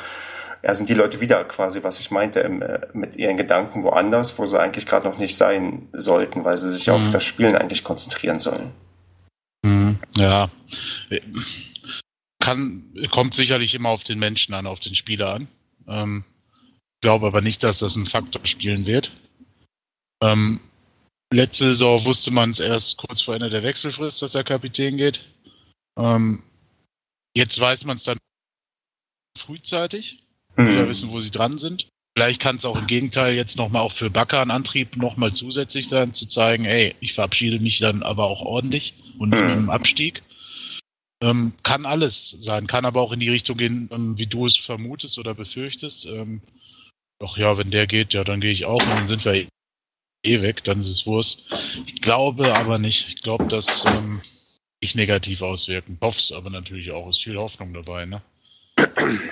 [0.68, 4.38] ja, sind die Leute wieder quasi, was ich meinte, im, äh, mit ihren Gedanken woanders,
[4.38, 6.94] wo sie eigentlich gerade noch nicht sein sollten, weil sie sich mhm.
[6.94, 8.72] auf das Spielen eigentlich konzentrieren sollen.
[9.64, 9.98] Mhm.
[10.18, 10.50] Ja.
[12.42, 15.48] Kann, kommt sicherlich immer auf den Menschen an, auf den Spieler an.
[15.88, 16.26] Ähm,
[16.96, 19.14] ich glaube aber nicht, dass das ein Faktor spielen wird.
[20.22, 20.60] Ähm,
[21.32, 25.24] letzte Saison wusste man es erst kurz vor Ende der Wechselfrist, dass der Kapitän geht.
[25.98, 26.44] Ähm,
[27.34, 28.18] jetzt weiß man es dann
[29.38, 30.27] frühzeitig
[30.58, 30.88] mhm.
[30.88, 31.88] wissen, wo sie dran sind.
[32.16, 35.88] Vielleicht kann es auch im Gegenteil jetzt nochmal auch für Bakker ein Antrieb nochmal zusätzlich
[35.88, 39.50] sein, zu zeigen, ey, ich verabschiede mich dann aber auch ordentlich und mhm.
[39.50, 40.24] im Abstieg.
[41.22, 44.56] Ähm, kann alles sein, kann aber auch in die Richtung gehen, ähm, wie du es
[44.56, 46.06] vermutest oder befürchtest.
[46.08, 46.42] Ähm,
[47.20, 49.48] doch ja, wenn der geht, ja, dann gehe ich auch und dann sind wir
[50.24, 51.44] eh weg, dann ist es Wurst.
[51.86, 53.08] Ich glaube aber nicht.
[53.10, 54.22] Ich glaube, dass ähm,
[54.80, 55.98] ich negativ auswirken.
[56.02, 58.22] Hoff's aber natürlich auch, ist viel Hoffnung dabei, ne?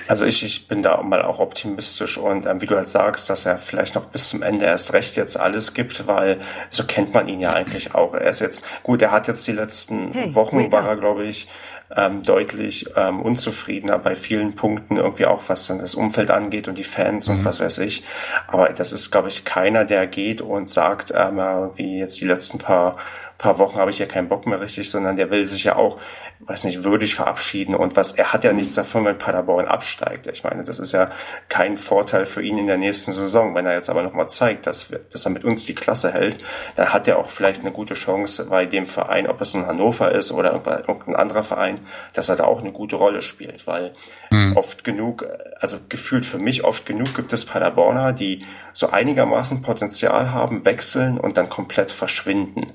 [0.07, 3.45] Also ich, ich bin da mal auch optimistisch und ähm, wie du halt sagst, dass
[3.45, 6.39] er vielleicht noch bis zum Ende erst recht jetzt alles gibt, weil
[6.69, 8.13] so kennt man ihn ja eigentlich auch.
[8.13, 11.47] Er ist jetzt, gut, er hat jetzt die letzten hey, Wochen, war er, glaube ich,
[11.95, 16.77] ähm, deutlich ähm, unzufriedener bei vielen Punkten, irgendwie auch was dann das Umfeld angeht und
[16.77, 17.37] die Fans mhm.
[17.37, 18.03] und was weiß ich.
[18.47, 21.39] Aber das ist, glaube ich, keiner, der geht und sagt, ähm,
[21.75, 22.97] wie jetzt die letzten paar
[23.37, 25.97] paar Wochen habe ich ja keinen Bock mehr richtig, sondern der will sich ja auch,
[26.39, 30.27] weiß nicht, würdig verabschieden und was, er hat ja nichts davon, wenn Paderborn absteigt.
[30.27, 31.09] Ich meine, das ist ja
[31.49, 33.53] kein Vorteil für ihn in der nächsten Saison.
[33.53, 36.45] Wenn er jetzt aber nochmal zeigt, dass, wir, dass er mit uns die Klasse hält,
[36.75, 40.11] dann hat er auch vielleicht eine gute Chance bei dem Verein, ob es ein Hannover
[40.11, 41.75] ist oder irgendein anderer Verein,
[42.13, 43.91] dass er da auch eine gute Rolle spielt, weil
[44.31, 44.55] mhm.
[44.55, 45.25] oft genug,
[45.59, 48.39] also gefühlt für mich oft genug gibt es Paderborner, die
[48.71, 52.67] so einigermaßen Potenzial haben, wechseln und dann komplett verschwinden.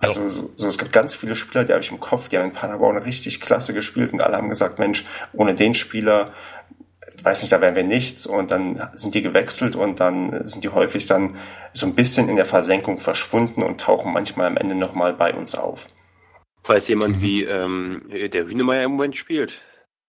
[0.00, 2.46] Also so, so, es gibt ganz viele Spieler, die habe ich im Kopf, die haben
[2.46, 6.32] in Paderborn richtig klasse gespielt und alle haben gesagt, Mensch, ohne den Spieler,
[7.22, 10.70] weiß nicht, da wären wir nichts und dann sind die gewechselt und dann sind die
[10.70, 11.36] häufig dann
[11.72, 15.54] so ein bisschen in der Versenkung verschwunden und tauchen manchmal am Ende nochmal bei uns
[15.54, 15.86] auf.
[16.64, 17.22] Weiß jemand, mhm.
[17.22, 19.60] wie ähm, der Hünemeyer im Moment spielt?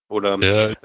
[0.09, 0.37] Oder?
[0.37, 0.75] Der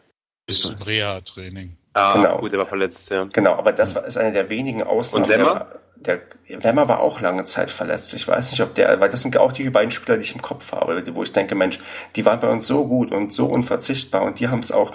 [0.47, 1.77] ist im Reha-Training.
[1.93, 2.39] Ah, genau.
[2.39, 3.25] gut, der war verletzt, ja.
[3.33, 5.25] Genau, aber das ist eine der wenigen Ausnahmen.
[5.25, 5.81] Und Wemmer?
[6.07, 8.15] Der, Wemmer war auch lange Zeit verletzt.
[8.15, 10.43] Ich weiß nicht, ob der, weil das sind auch die beiden Spieler, die ich im
[10.43, 11.79] Kopf habe, wo ich denke, Mensch,
[12.15, 14.93] die waren bei uns so gut und so unverzichtbar und die haben es auch,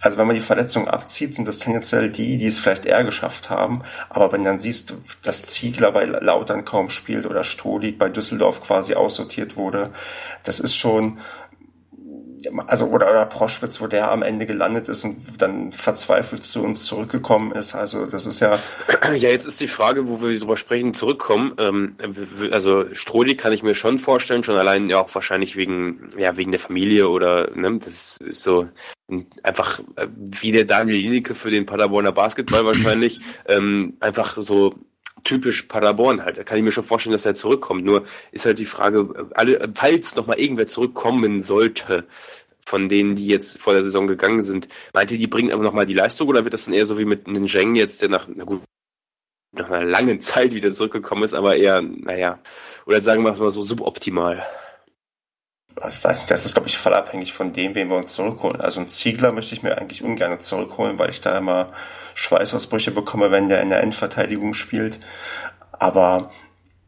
[0.00, 3.50] also wenn man die Verletzung abzieht, sind das tendenziell die, die es vielleicht eher geschafft
[3.50, 3.82] haben.
[4.08, 8.94] Aber wenn dann siehst, dass Ziegler bei Lautern kaum spielt oder Strohlig bei Düsseldorf quasi
[8.94, 9.92] aussortiert wurde,
[10.42, 11.18] das ist schon,
[12.66, 16.84] also oder, oder Proschwitz, wo der am Ende gelandet ist und dann verzweifelt zu uns
[16.84, 17.74] zurückgekommen ist.
[17.74, 18.58] Also das ist ja.
[19.14, 21.54] Ja, jetzt ist die Frage, wo wir drüber sprechen, zurückkommen.
[21.58, 21.96] Ähm,
[22.50, 26.50] also Strohli kann ich mir schon vorstellen, schon allein ja auch wahrscheinlich wegen, ja, wegen
[26.50, 28.68] der Familie oder ne, das ist so
[29.42, 34.74] einfach äh, wie der Daniel Jenicke für den Paderborner Basketball wahrscheinlich, ähm, einfach so
[35.24, 36.38] typisch Paderborn halt.
[36.38, 37.84] Da kann ich mir schon vorstellen, dass er zurückkommt.
[37.84, 42.06] Nur ist halt die Frage, alle, falls nochmal irgendwer zurückkommen sollte,
[42.66, 45.86] von denen, die jetzt vor der Saison gegangen sind, meint ihr, die bringen aber nochmal
[45.86, 48.26] die Leistung oder wird das dann eher so wie mit einem Zheng jetzt, der nach,
[48.34, 48.62] na gut,
[49.52, 52.40] nach einer langen Zeit wieder zurückgekommen ist, aber eher, naja,
[52.86, 54.44] oder sagen wir mal so suboptimal?
[55.88, 58.60] Ich weiß nicht, das ist, glaube ich, voll abhängig von dem, wen wir uns zurückholen.
[58.60, 61.68] Also ein Ziegler möchte ich mir eigentlich ungern zurückholen, weil ich da immer
[62.14, 65.00] Schweißausbrüche bekomme, wenn der in der Endverteidigung spielt.
[65.72, 66.30] Aber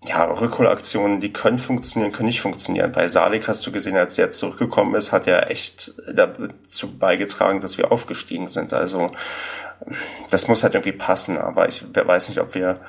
[0.04, 2.92] ja, Rückholaktionen, die können funktionieren, können nicht funktionieren.
[2.92, 7.78] Bei Salik hast du gesehen, als er zurückgekommen ist, hat er echt dazu beigetragen, dass
[7.78, 8.72] wir aufgestiegen sind.
[8.72, 9.08] Also
[10.30, 12.80] das muss halt irgendwie passen, aber ich weiß nicht, ob wir.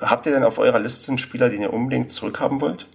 [0.00, 2.88] Habt ihr denn auf eurer Liste einen Spieler, den ihr unbedingt zurückhaben wollt?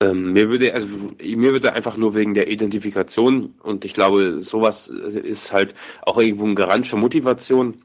[0.00, 4.88] Ähm, mir würde also mir würde einfach nur wegen der Identifikation und ich glaube, sowas
[4.88, 7.82] ist halt auch irgendwo ein Garant für Motivation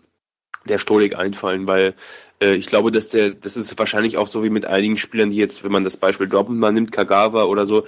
[0.65, 1.95] der Stolik einfallen, weil
[2.41, 5.37] äh, ich glaube, dass der, das ist wahrscheinlich auch so wie mit einigen Spielern, die
[5.37, 7.85] jetzt, wenn man das Beispiel Dortmund mal nimmt, Kagawa oder so,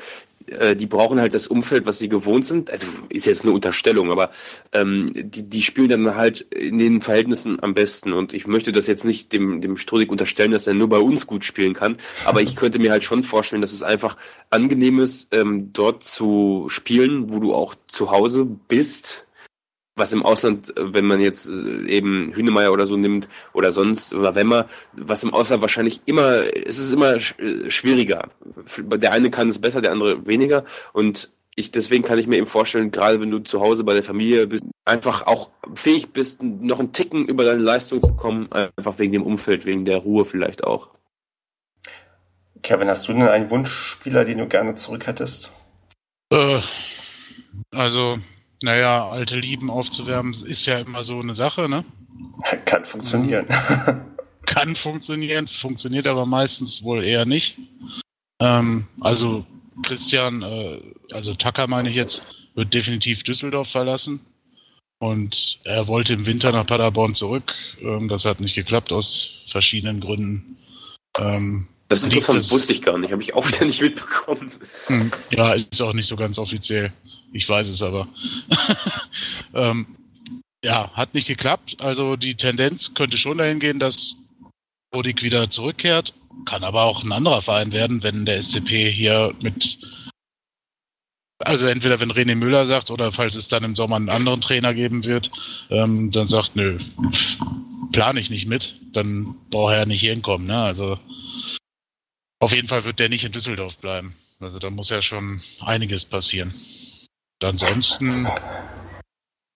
[0.48, 2.70] äh, die brauchen halt das Umfeld, was sie gewohnt sind.
[2.70, 4.32] Also ist jetzt eine Unterstellung, aber
[4.74, 8.14] ähm, die, die spielen dann halt in den Verhältnissen am besten.
[8.14, 11.28] Und ich möchte das jetzt nicht dem, dem Strudik unterstellen, dass er nur bei uns
[11.28, 11.98] gut spielen kann.
[12.26, 14.18] Aber ich könnte mir halt schon vorstellen, dass es einfach
[14.50, 19.25] angenehm ist, ähm, dort zu spielen, wo du auch zu Hause bist
[19.96, 24.14] was im Ausland, äh, wenn man jetzt äh, eben Hünemeyer oder so nimmt oder sonst
[24.14, 28.30] oder Wemmer, was im Ausland wahrscheinlich immer, es ist immer äh, schwieriger.
[28.78, 32.48] Der eine kann es besser, der andere weniger und ich, deswegen kann ich mir eben
[32.48, 36.80] vorstellen, gerade wenn du zu Hause bei der Familie bist, einfach auch fähig bist, noch
[36.80, 40.66] einen Ticken über deine Leistung zu kommen, einfach wegen dem Umfeld, wegen der Ruhe vielleicht
[40.66, 40.90] auch.
[42.62, 45.52] Kevin, hast du denn einen Wunschspieler, den du gerne zurück hättest?
[46.30, 46.60] Äh,
[47.72, 48.18] also
[48.66, 51.86] naja, alte Lieben aufzuwärmen ist ja immer so eine Sache, ne?
[52.66, 53.46] Kann funktionieren.
[54.46, 57.58] Kann funktionieren, funktioniert aber meistens wohl eher nicht.
[58.40, 59.46] Ähm, also
[59.84, 62.24] Christian, äh, also Tucker meine ich jetzt,
[62.56, 64.20] wird definitiv Düsseldorf verlassen.
[65.00, 67.54] Und er wollte im Winter nach Paderborn zurück.
[67.82, 70.58] Ähm, das hat nicht geklappt aus verschiedenen Gründen.
[71.20, 74.52] Ähm, das ist interessant, das, wusste ich gar nicht, habe ich auch wieder nicht mitbekommen.
[74.88, 76.92] Hm, ja, ist auch nicht so ganz offiziell.
[77.36, 78.08] Ich weiß es aber.
[79.54, 79.86] ähm,
[80.64, 81.76] ja, hat nicht geklappt.
[81.82, 84.16] Also die Tendenz könnte schon dahin gehen, dass
[84.94, 86.14] Odik wieder zurückkehrt.
[86.46, 89.80] Kann aber auch ein anderer Verein werden, wenn der SCP hier mit.
[91.40, 94.74] Also entweder wenn René Müller sagt oder falls es dann im Sommer einen anderen Trainer
[94.74, 95.30] geben wird,
[95.70, 96.78] ähm, dann sagt, nö,
[97.92, 100.48] plane ich nicht mit, dann braucht er ja nicht hier hinkommen.
[100.48, 100.58] Ne?
[100.58, 100.98] Also
[102.40, 104.16] auf jeden Fall wird der nicht in Düsseldorf bleiben.
[104.40, 106.54] Also da muss ja schon einiges passieren.
[107.44, 108.28] Ansonsten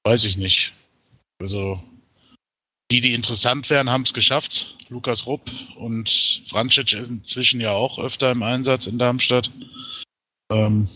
[0.04, 0.74] weiß ich nicht.
[1.42, 1.82] Also
[2.92, 4.76] die, die interessant wären, haben es geschafft.
[4.90, 9.52] Lukas Rupp und Francic inzwischen ja auch öfter im Einsatz in Darmstadt.
[10.52, 10.90] Ähm,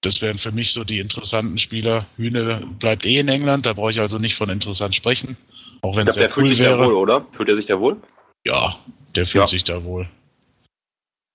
[0.00, 2.06] das wären für mich so die interessanten Spieler.
[2.16, 5.36] Hühne bleibt eh in England, da brauche ich also nicht von interessant sprechen.
[5.82, 6.78] Auch wenn es sehr der cool fühlt sich wäre.
[6.78, 7.26] da wohl, oder?
[7.32, 8.00] Fühlt er sich da wohl?
[8.46, 8.78] Ja,
[9.14, 9.48] der fühlt ja.
[9.48, 10.08] sich da wohl.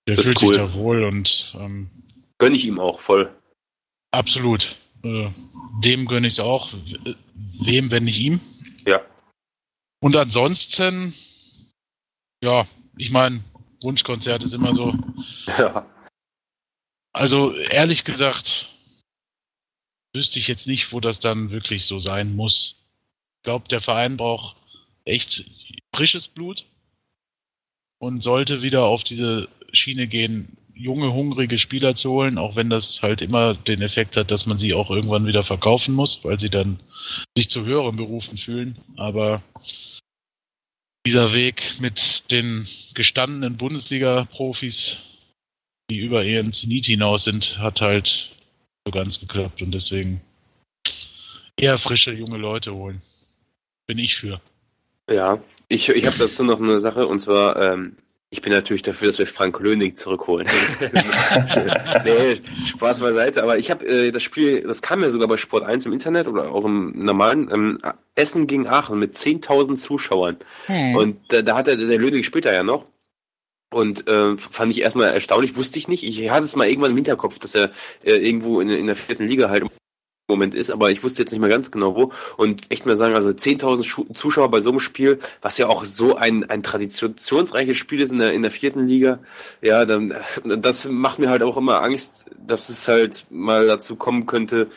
[0.08, 0.48] Der das fühlt cool.
[0.50, 1.90] sich da wohl und ähm,
[2.40, 3.32] gönne ich ihm auch voll.
[4.12, 4.80] Absolut.
[5.04, 5.32] Äh,
[5.84, 6.74] dem gönne ich es auch.
[7.62, 8.42] Wem, wenn nicht ihm?
[8.86, 9.02] Ja.
[10.02, 11.14] Und ansonsten,
[12.44, 13.44] ja, ich meine,
[13.82, 14.96] Wunschkonzert ist immer so.
[15.58, 15.86] Ja.
[17.12, 18.70] Also ehrlich gesagt,
[20.14, 22.76] wüsste ich jetzt nicht, wo das dann wirklich so sein muss.
[23.38, 24.56] Ich glaube, der Verein braucht
[25.06, 25.46] echt
[25.94, 26.66] frisches Blut
[28.00, 33.02] und sollte wieder auf diese Schiene gehen, junge, hungrige Spieler zu holen, auch wenn das
[33.02, 36.50] halt immer den Effekt hat, dass man sie auch irgendwann wieder verkaufen muss, weil sie
[36.50, 36.80] dann
[37.38, 38.78] sich zu höheren Berufen fühlen.
[38.96, 39.44] Aber
[41.06, 45.00] dieser Weg mit den gestandenen Bundesliga-Profis,
[45.90, 48.32] die über ihren Zenit hinaus sind, hat halt
[48.86, 50.22] so ganz geklappt und deswegen
[51.58, 53.02] eher frische junge Leute holen.
[53.86, 54.40] Bin ich für.
[55.10, 57.98] Ja, ich, ich habe dazu noch eine Sache und zwar ähm,
[58.32, 60.48] ich bin natürlich dafür, dass wir Frank Löning zurückholen.
[62.06, 63.42] nee, Spaß beiseite.
[63.42, 66.28] Aber ich habe äh, das Spiel, das kam ja sogar bei Sport 1 im Internet
[66.28, 67.80] oder auch im normalen ähm,
[68.14, 70.38] Essen gegen Aachen mit 10.000 Zuschauern.
[70.68, 70.96] Hm.
[70.96, 72.86] Und da, da hat der, der Löning später ja noch.
[73.72, 76.04] Und äh, fand ich erstmal erstaunlich, wusste ich nicht.
[76.04, 77.72] Ich hatte es mal irgendwann im Hinterkopf, dass er
[78.04, 79.64] äh, irgendwo in, in der vierten Liga halt
[80.30, 82.12] Moment ist, aber ich wusste jetzt nicht mehr ganz genau wo.
[82.38, 86.16] Und echt mal sagen, also 10.000 Zuschauer bei so einem Spiel, was ja auch so
[86.16, 89.20] ein, ein traditionsreiches Spiel ist in der, in der vierten Liga,
[89.62, 90.14] ja, dann,
[90.46, 94.68] das macht mir halt auch immer Angst, dass es halt mal dazu kommen könnte,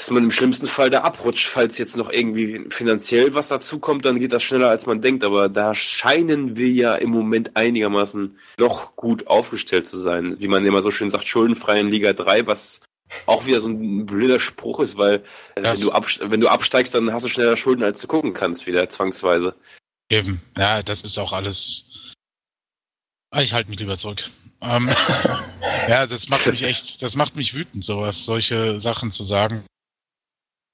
[0.00, 4.06] dass man im schlimmsten Fall da abrutscht, falls jetzt noch irgendwie finanziell was dazu kommt,
[4.06, 5.24] dann geht das schneller als man denkt.
[5.24, 10.36] Aber da scheinen wir ja im Moment einigermaßen noch gut aufgestellt zu sein.
[10.38, 12.80] Wie man immer so schön sagt, schuldenfrei in Liga 3, was
[13.26, 15.22] auch wieder so ein blöder Spruch ist, weil
[15.56, 15.90] äh, wenn du,
[16.30, 19.54] wenn du absteigst, dann hast du schneller Schulden, als du gucken kannst, wieder zwangsweise.
[20.10, 21.84] Eben, ja, das ist auch alles.
[23.30, 24.28] Ah, ich halte mich lieber zurück.
[24.62, 24.90] Ähm,
[25.88, 29.64] ja, das macht mich echt, das macht mich wütend, sowas, solche Sachen zu sagen.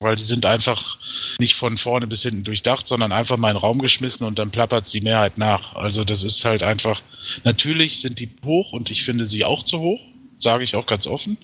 [0.01, 0.99] Weil die sind einfach
[1.39, 4.51] nicht von vorne bis hinten durchdacht, sondern einfach mal in den Raum geschmissen und dann
[4.51, 5.75] plappert die Mehrheit nach.
[5.75, 7.03] Also das ist halt einfach,
[7.45, 10.01] natürlich sind die hoch und ich finde sie auch zu hoch,
[10.39, 11.39] sage ich auch ganz offen.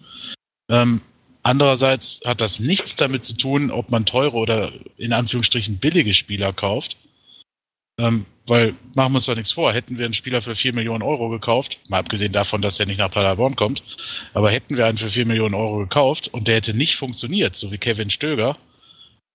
[0.68, 1.00] Ähm,
[1.42, 6.52] andererseits hat das nichts damit zu tun, ob man teure oder in Anführungsstrichen billige Spieler
[6.52, 6.96] kauft.
[7.98, 11.02] Ähm, weil, machen wir uns doch nichts vor, hätten wir einen Spieler für 4 Millionen
[11.02, 13.82] Euro gekauft, mal abgesehen davon, dass der nicht nach Paderborn kommt,
[14.32, 17.70] aber hätten wir einen für 4 Millionen Euro gekauft und der hätte nicht funktioniert, so
[17.70, 18.56] wie Kevin Stöger,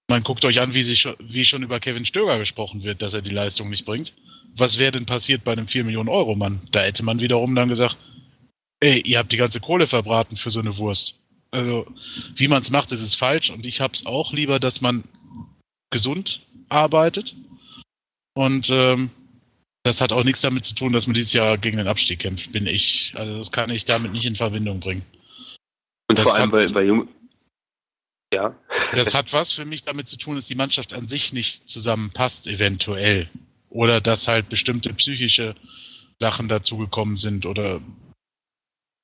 [0.10, 3.22] man guckt euch an, wie, schon, wie schon über Kevin Stöger gesprochen wird, dass er
[3.22, 4.14] die Leistung nicht bringt.
[4.56, 6.62] Was wäre denn passiert bei einem 4 Millionen Euro Mann?
[6.72, 7.98] Da hätte man wiederum dann gesagt,
[8.80, 11.16] ey, ihr habt die ganze Kohle verbraten für so eine Wurst.
[11.52, 11.88] Also,
[12.36, 15.04] wie man es macht, ist es falsch und ich hab's auch lieber, dass man
[15.92, 17.36] gesund arbeitet.
[18.34, 19.10] Und ähm,
[19.84, 22.52] das hat auch nichts damit zu tun, dass man dieses Jahr gegen den Abstieg kämpft,
[22.52, 23.14] bin ich.
[23.16, 25.04] Also das kann ich damit nicht in Verbindung bringen.
[26.10, 27.08] Und Das vor allem hat- bei, bei Jung.
[28.34, 28.54] Ja.
[28.92, 32.48] Das hat was für mich damit zu tun, dass die Mannschaft an sich nicht zusammenpasst,
[32.48, 33.30] eventuell.
[33.70, 35.56] Oder dass halt bestimmte psychische
[36.20, 37.82] Sachen dazugekommen sind oder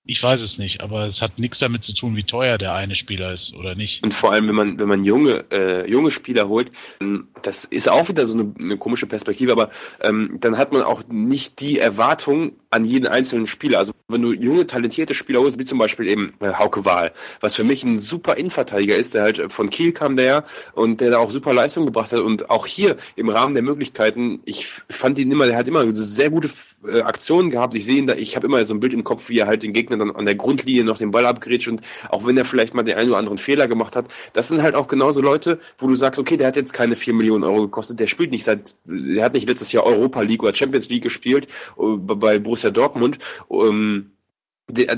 [0.05, 2.93] ich weiß es nicht, aber es hat nichts damit zu tun, wie teuer der eine
[2.95, 4.03] Spieler ist oder nicht.
[4.03, 7.89] Und vor allem, wenn man, wenn man junge, äh, junge Spieler holt, ähm, das ist
[7.89, 9.69] auch wieder so eine, eine komische Perspektive, aber
[10.01, 13.79] ähm, dann hat man auch nicht die Erwartung an jeden einzelnen Spieler.
[13.79, 17.55] Also wenn du junge, talentierte Spieler holst, wie zum Beispiel eben äh, Hauke Wahl, was
[17.55, 20.99] für mich ein super Innenverteidiger ist, der halt äh, von Kiel kam der ja und
[20.99, 24.67] der da auch super Leistung gebracht hat und auch hier im Rahmen der Möglichkeiten, ich
[24.67, 26.49] fand ihn immer, der hat immer so sehr gute
[26.85, 27.75] äh, Aktionen gehabt.
[27.75, 29.63] Ich sehe ihn da, ich habe immer so ein Bild im Kopf, wie er halt
[29.63, 32.73] den Gegner dann an der Grundlinie noch den Ball abgrätscht und auch wenn er vielleicht
[32.73, 35.87] mal den einen oder anderen Fehler gemacht hat, das sind halt auch genauso Leute, wo
[35.87, 38.75] du sagst, okay, der hat jetzt keine 4 Millionen Euro gekostet, der spielt nicht seit,
[38.85, 43.19] der hat nicht letztes Jahr Europa League oder Champions League gespielt äh, bei Borussia Dortmund.
[43.49, 44.11] Ähm,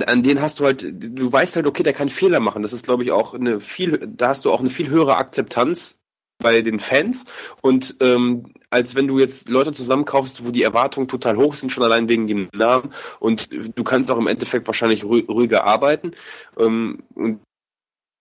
[0.07, 2.61] an den hast du halt, du weißt halt, okay, der kann Fehler machen.
[2.61, 5.97] Das ist, glaube ich, auch eine viel, da hast du auch eine viel höhere Akzeptanz
[6.37, 7.25] bei den Fans
[7.61, 11.83] und ähm, als wenn du jetzt Leute zusammenkaufst, wo die Erwartungen total hoch sind, schon
[11.85, 12.91] allein wegen dem Namen.
[13.19, 16.11] Und du kannst auch im Endeffekt wahrscheinlich ruhi- ruhiger arbeiten.
[16.59, 17.39] Ähm, und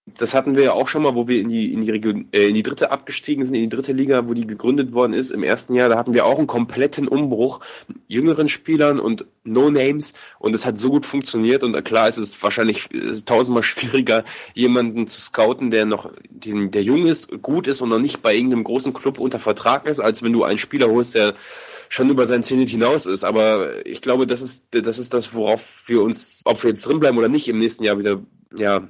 [0.07, 2.49] das hatten wir ja auch schon mal, wo wir in die in die Region, äh,
[2.49, 5.43] in die dritte abgestiegen sind, in die dritte Liga, wo die gegründet worden ist im
[5.43, 5.89] ersten Jahr.
[5.89, 7.61] Da hatten wir auch einen kompletten Umbruch,
[8.07, 12.43] jüngeren Spielern und No Names und es hat so gut funktioniert und klar ist es
[12.43, 12.89] wahrscheinlich
[13.25, 17.99] tausendmal schwieriger, jemanden zu scouten, der noch den, der jung ist, gut ist und noch
[17.99, 21.33] nicht bei irgendeinem großen Club unter Vertrag ist, als wenn du einen Spieler holst, der
[21.89, 23.25] schon über seinen Zenit hinaus ist.
[23.25, 27.19] Aber ich glaube, das ist das ist das, worauf wir uns, ob wir jetzt drinbleiben
[27.19, 28.21] oder nicht, im nächsten Jahr wieder
[28.57, 28.81] ja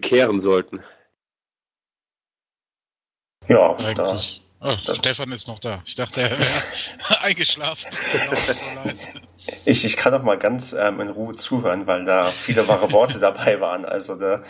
[0.00, 0.80] kehren sollten.
[3.48, 4.42] Ja, da, Eigentlich.
[4.60, 5.82] Oh, das- Stefan ist noch da.
[5.84, 6.42] Ich dachte, er wäre
[7.22, 7.90] eingeschlafen.
[8.12, 8.92] Genau,
[9.64, 13.18] ich, ich kann auch mal ganz ähm, in Ruhe zuhören, weil da viele wahre Worte
[13.18, 13.84] dabei waren.
[13.84, 14.44] Also da, da,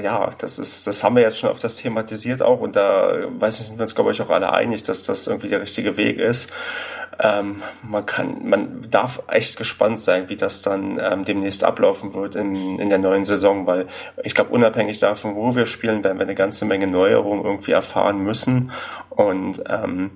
[0.00, 3.60] ja, das ist, das haben wir jetzt schon auf das thematisiert auch und da weiß
[3.60, 6.18] ich, sind wir uns glaube ich auch alle einig, dass das irgendwie der richtige Weg
[6.18, 6.52] ist.
[7.20, 12.36] Ähm, man kann, man darf echt gespannt sein, wie das dann ähm, demnächst ablaufen wird
[12.36, 13.86] in, in der neuen Saison, weil
[14.24, 18.18] ich glaube, unabhängig davon, wo wir spielen, werden wir eine ganze Menge Neuerungen irgendwie erfahren
[18.18, 18.72] müssen.
[19.14, 20.12] Und ähm,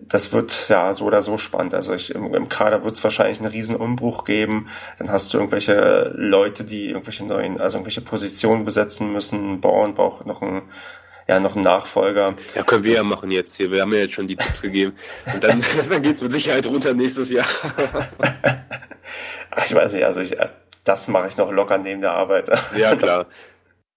[0.00, 1.74] das wird ja so oder so spannend.
[1.74, 4.68] Also ich, im, im Kader wird es wahrscheinlich einen riesen Umbruch geben.
[4.98, 9.60] Dann hast du irgendwelche Leute, die irgendwelche neuen, also irgendwelche Positionen besetzen müssen.
[9.60, 10.62] Born braucht noch einen,
[11.28, 12.34] ja, noch einen Nachfolger.
[12.54, 13.70] Ja, können wir Das- ja machen jetzt hier.
[13.70, 14.94] Wir haben ja jetzt schon die Tipps gegeben.
[15.34, 17.46] Und dann, dann geht's mit Sicherheit runter nächstes Jahr.
[19.66, 20.36] Ich weiß nicht, also ich,
[20.84, 22.48] das mache ich noch locker neben der Arbeit.
[22.76, 23.26] ja, klar.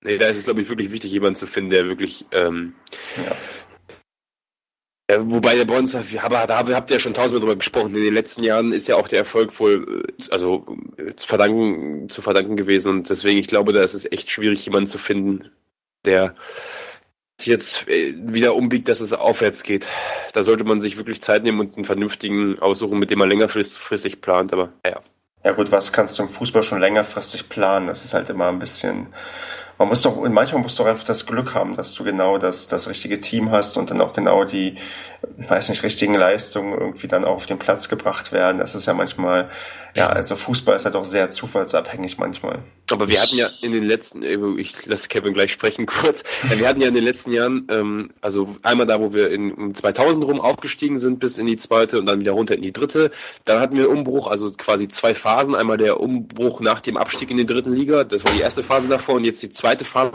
[0.02, 2.74] Nee, da ist es, glaube ich, wirklich wichtig, jemanden zu finden, der wirklich ähm,
[3.18, 3.32] Ja.
[5.14, 7.96] Ja, wobei der uns, aber da habt ihr ja schon tausendmal drüber gesprochen.
[7.96, 10.66] In den letzten Jahren ist ja auch der Erfolg wohl, äh, also
[10.98, 12.90] äh, zu verdanken, zu verdanken gewesen.
[12.90, 15.52] Und deswegen, ich glaube, da ist es echt schwierig, jemanden zu finden,
[16.06, 16.36] der
[17.42, 19.88] jetzt äh, wieder umbiegt, dass es aufwärts geht.
[20.34, 24.22] Da sollte man sich wirklich Zeit nehmen und einen vernünftigen aussuchen, mit dem man längerfristig
[24.22, 24.52] plant.
[24.54, 25.02] Aber naja.
[25.44, 27.88] Ja gut, was kannst du im Fußball schon längerfristig planen?
[27.88, 29.08] Das ist halt immer ein bisschen.
[29.84, 32.70] Man muss doch, manchmal musst du auch einfach das Glück haben, dass du genau das,
[32.70, 34.78] das richtige Team hast und dann auch genau die,
[35.50, 38.60] weiß nicht, richtigen Leistungen irgendwie dann auch auf den Platz gebracht werden.
[38.60, 39.50] Das ist ja manchmal,
[39.96, 42.60] ja, also Fußball ist halt auch sehr zufallsabhängig manchmal.
[42.92, 46.60] Aber wir hatten ja in den letzten, äh, ich lasse Kevin gleich sprechen kurz, Äh,
[46.60, 49.74] wir hatten ja in den letzten Jahren, ähm, also einmal da, wo wir in um
[49.74, 53.12] 2000 rum aufgestiegen sind bis in die zweite und dann wieder runter in die dritte,
[53.46, 57.30] dann hatten wir einen Umbruch, also quasi zwei Phasen, einmal der Umbruch nach dem Abstieg
[57.32, 60.12] in die dritten Liga, das war die erste Phase davor und jetzt die zweite Phase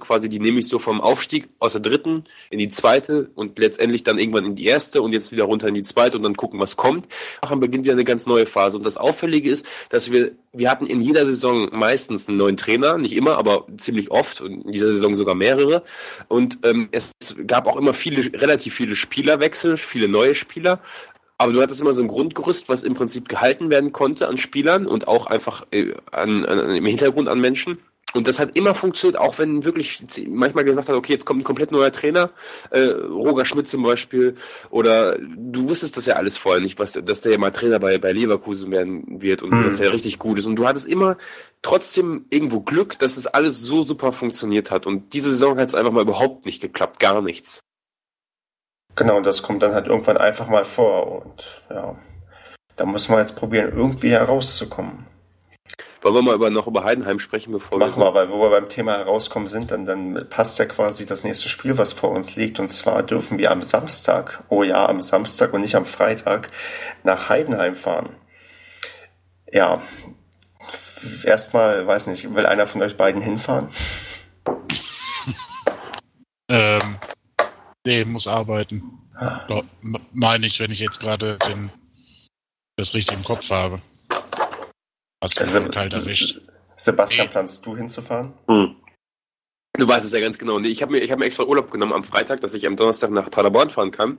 [0.00, 4.02] quasi, die nehme ich so vom Aufstieg aus der dritten in die zweite und letztendlich
[4.02, 6.58] dann irgendwann in die erste und jetzt wieder runter in die zweite und dann gucken,
[6.58, 7.06] was kommt.
[7.40, 8.76] Dann beginnt wieder eine ganz neue Phase.
[8.76, 12.98] Und das Auffällige ist, dass wir, wir hatten in jeder Saison meistens einen neuen Trainer,
[12.98, 15.84] nicht immer, aber ziemlich oft und in dieser Saison sogar mehrere.
[16.26, 17.12] Und ähm, es
[17.46, 20.80] gab auch immer viele, relativ viele Spielerwechsel, viele neue Spieler.
[21.38, 24.86] Aber du hattest immer so ein Grundgerüst, was im Prinzip gehalten werden konnte an Spielern
[24.86, 27.78] und auch einfach äh, an, an, im Hintergrund an Menschen.
[28.14, 31.44] Und das hat immer funktioniert, auch wenn wirklich manchmal gesagt hat, okay, jetzt kommt ein
[31.44, 32.30] komplett neuer Trainer,
[32.70, 34.36] äh, Roger Schmidt zum Beispiel,
[34.70, 37.98] oder du wusstest das ja alles vorher nicht, was, dass der ja mal Trainer bei,
[37.98, 39.64] bei Leverkusen werden wird und Mhm.
[39.64, 40.46] dass er richtig gut ist.
[40.46, 41.18] Und du hattest immer
[41.62, 44.86] trotzdem irgendwo Glück, dass es alles so super funktioniert hat.
[44.86, 47.60] Und diese Saison hat es einfach mal überhaupt nicht geklappt, gar nichts.
[48.94, 51.96] Genau, und das kommt dann halt irgendwann einfach mal vor und ja,
[52.76, 55.06] da muss man jetzt probieren, irgendwie herauszukommen.
[56.02, 58.68] Wollen wir mal über, noch über Heidenheim sprechen, bevor Machen wir, weil wo wir beim
[58.68, 62.60] Thema herauskommen sind, dann, dann passt ja quasi das nächste Spiel, was vor uns liegt.
[62.60, 66.48] Und zwar dürfen wir am Samstag, oh ja, am Samstag und nicht am Freitag,
[67.02, 68.10] nach Heidenheim fahren.
[69.50, 69.80] Ja,
[71.24, 73.68] erstmal, weiß nicht, will einer von euch beiden hinfahren?
[76.48, 76.98] Ähm,
[77.84, 79.00] nee, muss arbeiten.
[79.16, 79.62] Ah.
[80.12, 81.72] Meine ich, wenn ich jetzt gerade den,
[82.76, 83.82] das richtig im Kopf habe.
[85.22, 86.40] Hast du also, kalt erwischt.
[86.76, 87.32] Sebastian, nee.
[87.32, 88.34] planst du hinzufahren?
[88.48, 88.76] Hm.
[89.72, 90.58] Du weißt es ja ganz genau.
[90.58, 93.10] Nee, ich habe mir, hab mir extra Urlaub genommen am Freitag, dass ich am Donnerstag
[93.10, 94.18] nach Paderborn fahren kann.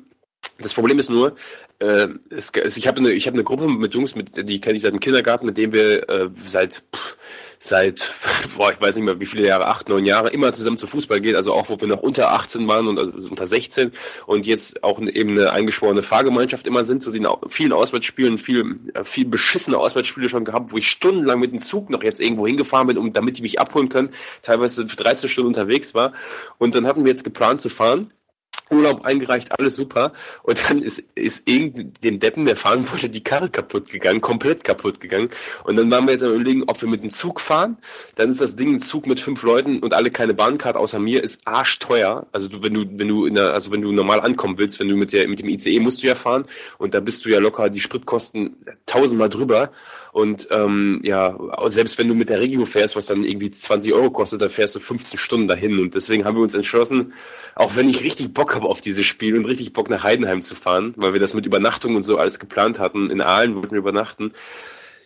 [0.60, 1.36] Das Problem ist nur,
[1.80, 4.82] äh, es, ich habe eine, ich hab eine Gruppe mit Jungs, mit, die kenne ich
[4.82, 7.18] seit dem Kindergarten, mit denen wir äh, seit pff,
[7.60, 8.10] seit,
[8.58, 11.22] boah, ich weiß nicht mehr wie viele Jahre, acht, neun Jahre, immer zusammen zu Fußball
[11.22, 13.92] geht, also auch wo wir noch unter 18 waren und also unter 16
[14.26, 19.04] und jetzt auch eben eine eingeschworene Fahrgemeinschaft immer sind, zu den vielen Auswärtsspielen, viel, äh,
[19.04, 22.88] viel beschissene Auswärtsspiele schon gehabt, wo ich stundenlang mit dem Zug noch jetzt irgendwo hingefahren
[22.88, 24.10] bin, um damit die mich abholen können,
[24.42, 26.14] teilweise 13 Stunden unterwegs war.
[26.58, 28.12] Und dann hatten wir jetzt geplant zu fahren
[28.70, 30.14] Urlaub eingereicht, alles super.
[30.44, 34.64] Und dann ist, ist irgend dem Deppen, der fahren wollte, die Karre kaputt gegangen, komplett
[34.64, 35.30] kaputt gegangen.
[35.64, 37.78] Und dann waren wir jetzt am überlegen, ob wir mit dem Zug fahren.
[38.16, 41.24] Dann ist das Ding ein Zug mit fünf Leuten und alle keine Bahncard außer mir,
[41.24, 42.28] ist arschteuer.
[42.32, 44.90] Also du, wenn du, wenn du in der, also wenn du normal ankommen willst, wenn
[44.90, 46.46] du mit der, mit dem ICE musst du ja fahren
[46.78, 49.72] und da bist du ja locker die Spritkosten tausendmal drüber.
[50.12, 54.12] Und ähm, ja, selbst wenn du mit der Regio fährst, was dann irgendwie 20 Euro
[54.12, 55.80] kostet, da fährst du 15 Stunden dahin.
[55.80, 57.14] Und deswegen haben wir uns entschlossen,
[57.56, 60.56] auch wenn ich richtig Bock habe auf dieses Spiel und richtig Bock nach Heidenheim zu
[60.56, 63.10] fahren, weil wir das mit Übernachtung und so alles geplant hatten.
[63.10, 64.34] In Aalen wollten wir übernachten.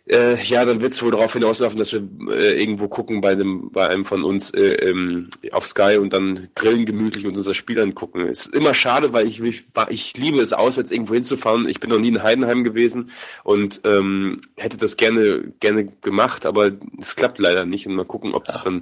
[0.08, 3.70] Äh, ja, dann wird es wohl darauf hinauslaufen, dass wir äh, irgendwo gucken bei einem,
[3.72, 7.80] bei einem von uns äh, ähm, auf Sky und dann grillen gemütlich und unser Spiel
[7.80, 8.28] angucken.
[8.28, 11.70] Ist immer schade, weil ich, ich, ich liebe es auswärts irgendwo hinzufahren.
[11.70, 13.12] Ich bin noch nie in Heidenheim gewesen
[13.44, 17.86] und ähm, hätte das gerne gerne gemacht, aber es klappt leider nicht.
[17.86, 18.82] Und mal gucken, ob das dann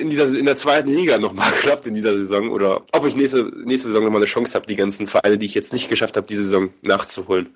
[0.00, 3.44] in dieser in der zweiten Liga nochmal klappt in dieser Saison oder ob ich nächste
[3.64, 6.26] nächste Saison nochmal eine Chance habe, die ganzen Vereine, die ich jetzt nicht geschafft habe,
[6.26, 7.50] diese Saison nachzuholen.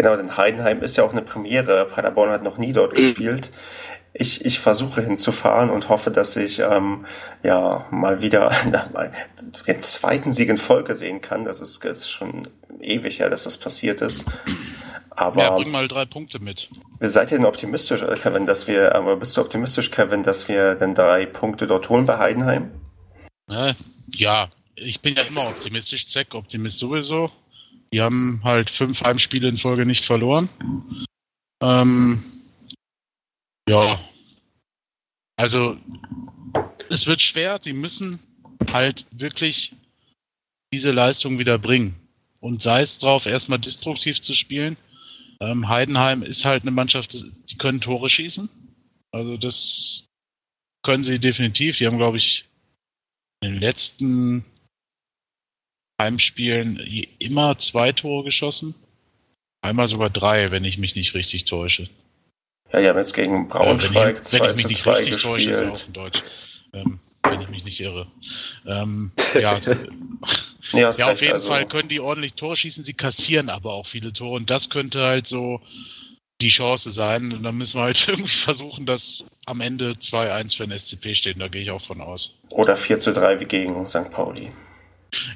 [0.00, 1.84] Genau, denn Heidenheim ist ja auch eine Premiere.
[1.84, 3.50] Paderborn hat noch nie dort gespielt.
[4.14, 7.04] Ich, ich versuche hinzufahren und hoffe, dass ich ähm,
[7.42, 8.50] ja mal wieder
[9.66, 11.44] den zweiten Sieg in Folge sehen kann.
[11.44, 12.48] Das ist, ist schon
[12.80, 14.24] ewig ja, dass das passiert ist.
[15.10, 16.70] Aber ja, bring mal drei Punkte mit.
[17.00, 20.76] Seid ihr denn optimistisch, äh, Kevin, dass wir, aber bist du optimistisch, Kevin, dass wir
[20.76, 22.70] denn drei Punkte dort holen bei Heidenheim?
[24.16, 27.30] Ja, ich bin ja immer optimistisch, Zweckoptimist sowieso.
[27.92, 30.48] Die haben halt fünf Heimspiele in Folge nicht verloren.
[31.62, 32.22] Ähm,
[33.68, 34.00] ja.
[35.36, 35.76] Also,
[36.88, 37.58] es wird schwer.
[37.58, 38.20] Die müssen
[38.72, 39.74] halt wirklich
[40.72, 41.96] diese Leistung wieder bringen.
[42.40, 44.76] Und sei es drauf, erstmal destruktiv zu spielen.
[45.40, 48.48] Ähm, Heidenheim ist halt eine Mannschaft, die können Tore schießen.
[49.12, 50.04] Also das
[50.82, 51.78] können sie definitiv.
[51.78, 52.44] Die haben, glaube ich,
[53.42, 54.44] in den letzten
[56.00, 56.78] Heimspielen
[57.18, 58.74] immer zwei Tore geschossen.
[59.62, 61.88] Einmal sogar drei, wenn ich mich nicht richtig täusche.
[62.72, 65.22] Ja, ja, jetzt gegen Braunschweig äh, wenn ich, wenn ich mich nicht richtig gespielt.
[65.22, 66.22] täusche, ist ja auch in Deutsch.
[66.72, 68.06] Ähm, wenn ich mich nicht irre.
[68.66, 69.58] Ähm, ja,
[70.72, 71.48] ja, auf recht, jeden also.
[71.48, 75.02] Fall können die ordentlich Tore schießen, sie kassieren aber auch viele Tore und das könnte
[75.02, 75.60] halt so
[76.40, 77.32] die Chance sein.
[77.32, 81.40] Und dann müssen wir halt irgendwie versuchen, dass am Ende 2-1 für den SCP steht.
[81.40, 82.34] Da gehe ich auch von aus.
[82.50, 84.10] Oder 4 zu 3 wie gegen St.
[84.10, 84.50] Pauli.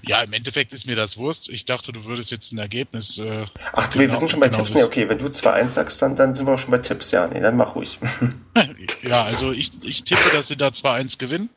[0.03, 1.49] Ja, im Endeffekt ist mir das Wurst.
[1.49, 3.19] Ich dachte, du würdest jetzt ein Ergebnis.
[3.19, 4.75] Äh, Ach du, genau, wir sind schon bei genau Tipps.
[4.75, 7.11] Nee, okay, wenn du 2-1 sagst, dann, dann sind wir auch schon bei Tipps.
[7.11, 7.99] Ja, nee, dann mach ruhig.
[9.03, 11.51] ja, also ich, ich tippe, dass sie da 2-1 gewinnen.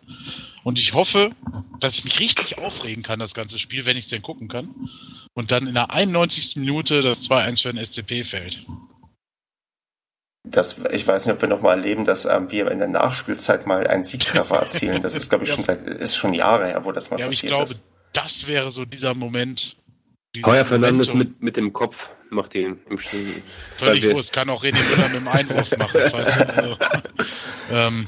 [0.63, 1.31] Und ich hoffe,
[1.79, 4.73] dass ich mich richtig aufregen kann, das ganze Spiel, wenn ich es denn gucken kann.
[5.33, 6.57] Und dann in der 91.
[6.57, 8.63] Minute das 2-1 für den SCP fällt.
[10.43, 13.85] Das, ich weiß nicht, ob wir nochmal erleben, dass ähm, wir in der Nachspielzeit mal
[13.85, 15.01] einen Siegtreffer erzielen.
[15.01, 17.43] Das ist, glaube ich, schon seit, ist schon Jahre her, wo das mal ja, passiert
[17.43, 17.83] ich glaube, ist
[18.17, 19.77] das wäre so dieser Moment.
[20.43, 23.41] Heuer Fernandes mit, mit dem Kopf macht ihn im Stimmen.
[23.75, 26.01] Völlig wurscht, kann auch René Müller mit dem Einwurf machen.
[26.11, 26.55] weißt du?
[26.55, 26.77] also,
[27.71, 28.07] ähm,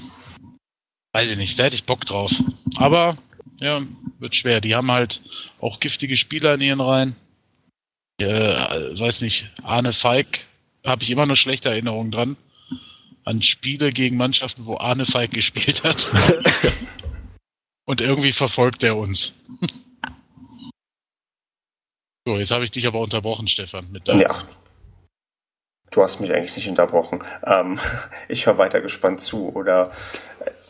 [1.13, 2.31] weiß ich nicht, da hätte ich Bock drauf.
[2.77, 3.17] Aber
[3.59, 3.81] ja,
[4.19, 4.61] wird schwer.
[4.61, 5.21] Die haben halt
[5.59, 7.15] auch giftige Spieler in ihren Reihen.
[8.19, 8.25] Äh,
[8.99, 10.45] weiß nicht, Arne Feig
[10.85, 12.37] habe ich immer nur schlechte Erinnerungen dran.
[13.25, 16.09] An Spiele gegen Mannschaften, wo Arne Feig gespielt hat.
[17.85, 19.33] Und irgendwie verfolgt er uns.
[22.29, 23.91] So, jetzt habe ich dich aber unterbrochen, Stefan.
[23.91, 24.35] Mit ja.
[25.89, 27.23] Du hast mich eigentlich nicht unterbrochen.
[27.43, 27.79] Ähm,
[28.27, 29.51] ich höre weiter gespannt zu.
[29.55, 29.91] Oder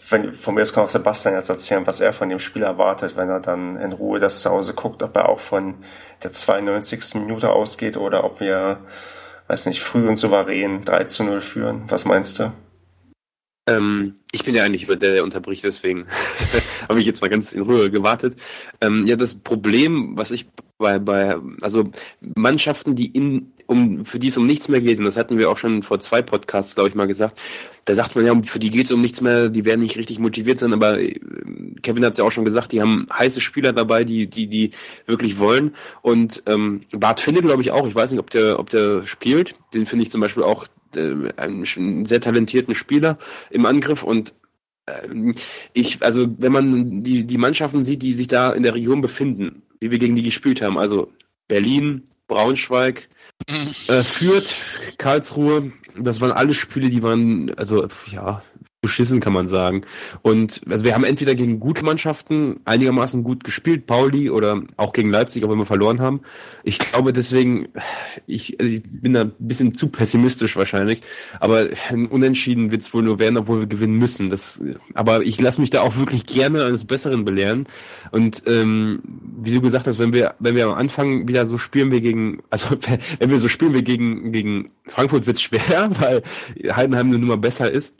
[0.10, 3.18] wenn, von mir aus kann auch Sebastian jetzt erzählen, was er von dem Spiel erwartet,
[3.18, 5.84] wenn er dann in Ruhe das zu Hause guckt, ob er auch von
[6.24, 7.16] der 92.
[7.16, 8.80] Minute ausgeht oder ob wir
[9.50, 11.84] weiß nicht, früh und souverän 3 zu 0 führen.
[11.90, 12.54] Was meinst du?
[13.70, 16.08] Ähm, ich bin ja eigentlich der, der unterbricht, deswegen
[16.90, 18.36] habe ich jetzt mal ganz in Ruhe gewartet.
[18.82, 20.48] Ähm, ja, das Problem, was ich
[20.78, 21.92] bei, bei, also
[22.36, 25.50] Mannschaften, die in, um, für die es um nichts mehr geht, und das hatten wir
[25.50, 27.40] auch schon vor zwei Podcasts, glaube ich, mal gesagt,
[27.86, 30.20] da sagt man ja, für die geht es um nichts mehr, die werden nicht richtig
[30.20, 31.20] motiviert sein, aber äh,
[31.82, 34.72] Kevin hat es ja auch schon gesagt, die haben heiße Spieler dabei, die, die, die
[35.06, 35.76] wirklich wollen.
[36.02, 39.56] Und ähm, Bart Finne, glaube ich, auch, ich weiß nicht, ob der, ob der spielt,
[39.74, 43.18] den finde ich zum Beispiel auch äh, einen sehr talentierten Spieler
[43.50, 44.34] im Angriff und
[44.88, 45.36] ähm,
[45.74, 49.62] ich, also wenn man die, die Mannschaften sieht, die sich da in der Region befinden,
[49.80, 51.12] wie wir gegen die gespielt haben, also
[51.48, 53.10] Berlin, Braunschweig,
[53.50, 53.74] Mhm.
[53.88, 54.54] äh, Fürth,
[54.98, 58.44] Karlsruhe, das waren alle Spiele, die waren, also ja,
[58.82, 59.82] beschissen kann man sagen.
[60.22, 65.12] Und also wir haben entweder gegen gute Mannschaften einigermaßen gut gespielt, Pauli oder auch gegen
[65.12, 66.22] Leipzig, auch wenn wir verloren haben.
[66.64, 67.68] Ich glaube deswegen,
[68.26, 71.02] ich, also ich bin da ein bisschen zu pessimistisch wahrscheinlich,
[71.42, 74.30] aber ein Unentschieden wird es wohl nur werden, obwohl wir gewinnen müssen.
[74.30, 74.64] Das,
[74.94, 77.68] aber ich lasse mich da auch wirklich gerne eines Besseren belehren.
[78.12, 79.02] Und ähm,
[79.42, 82.42] wie du gesagt hast, wenn wir, wenn wir am Anfang wieder so spielen wir gegen,
[82.50, 82.70] also
[83.20, 86.24] wenn wir so spielen wir gegen, gegen Frankfurt wird's schwer, weil
[86.74, 87.96] Heidenheim eine Nummer besser ist.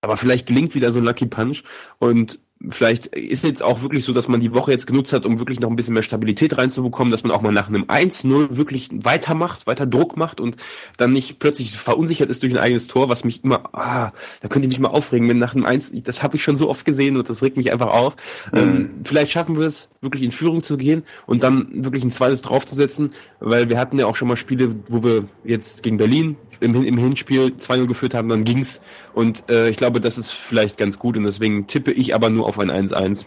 [0.00, 1.62] Aber vielleicht gelingt wieder so ein Lucky Punch
[1.98, 2.38] und
[2.68, 5.60] vielleicht ist jetzt auch wirklich so, dass man die Woche jetzt genutzt hat, um wirklich
[5.60, 9.66] noch ein bisschen mehr Stabilität reinzubekommen, dass man auch mal nach einem 1-0 wirklich weitermacht,
[9.66, 10.56] weiter Druck macht und
[10.96, 14.66] dann nicht plötzlich verunsichert ist durch ein eigenes Tor, was mich immer, ah, da könnte
[14.66, 17.16] ich mich mal aufregen, wenn nach einem 1, das habe ich schon so oft gesehen
[17.16, 18.16] und das regt mich einfach auf.
[18.52, 22.42] Ähm, vielleicht schaffen wir es, wirklich in Führung zu gehen und dann wirklich ein zweites
[22.42, 26.74] draufzusetzen, weil wir hatten ja auch schon mal Spiele, wo wir jetzt gegen Berlin im,
[26.84, 28.80] im Hinspiel 2-0 geführt haben, dann ging's
[29.14, 32.47] und äh, ich glaube, das ist vielleicht ganz gut und deswegen tippe ich aber nur
[32.48, 33.26] auf ein 1-1.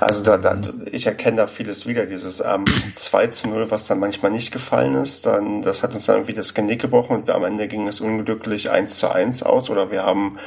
[0.00, 2.64] Also da, da, ich erkenne da vieles wieder, dieses ähm,
[2.94, 6.34] 2 zu 0, was dann manchmal nicht gefallen ist, dann, das hat uns dann irgendwie
[6.34, 9.92] das Genick gebrochen und wir, am Ende ging es unglücklich 1 zu 1 aus oder
[9.92, 10.38] wir haben,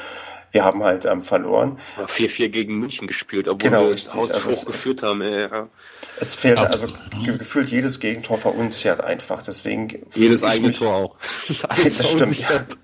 [0.52, 1.80] wir haben halt ähm, verloren.
[2.08, 4.14] 4-4 gegen München gespielt, obwohl Genau, wir richtig.
[4.16, 5.22] Haus Also geführt haben.
[5.22, 5.70] äh, Ja.
[6.20, 6.88] Es fehlt also
[7.24, 11.18] ge gefühlt jedes Gegentor verunsichert einfach, deswegen Jedes eigene mich- Tor auch.
[11.48, 12.78] Das, Das stimmt, verunsichert.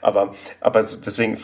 [0.00, 1.38] Aber, aber deswegen,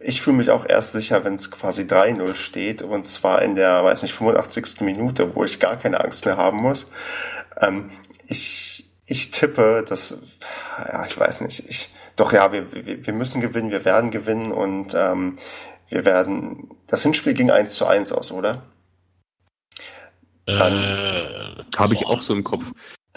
[0.00, 3.84] ich fühle mich auch erst sicher, wenn es quasi 3-0 steht und zwar in der,
[3.84, 4.80] weiß nicht, 85.
[4.82, 6.86] Minute, wo ich gar keine Angst mehr haben muss.
[7.60, 7.90] Ähm,
[8.26, 10.18] ich, ich tippe, dass,
[10.78, 14.52] ja, ich weiß nicht, ich, doch ja, wir, wir, wir müssen gewinnen, wir werden gewinnen
[14.52, 15.38] und ähm,
[15.88, 18.62] wir werden, das Hinspiel ging 1 zu 1 aus, oder?
[20.46, 20.56] Äh,
[21.76, 22.64] Habe ich auch so im Kopf.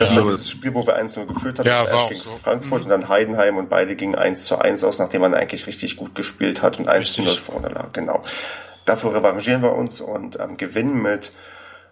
[0.02, 0.18] Das Ja.
[0.18, 1.68] war das Spiel, wo wir 1-0 geführt haben.
[1.68, 2.30] Ja, das war erst auch gegen so.
[2.32, 2.84] Frankfurt Mhm.
[2.86, 6.16] und dann Heidenheim und beide gingen 1 zu 1 aus, nachdem man eigentlich richtig gut
[6.16, 7.46] gespielt hat und 1 zu 0 Richtig.
[7.46, 7.94] vorne lag.
[7.94, 8.22] Genau.
[8.86, 11.32] Dafür revanchieren wir uns und ähm, gewinnen mit,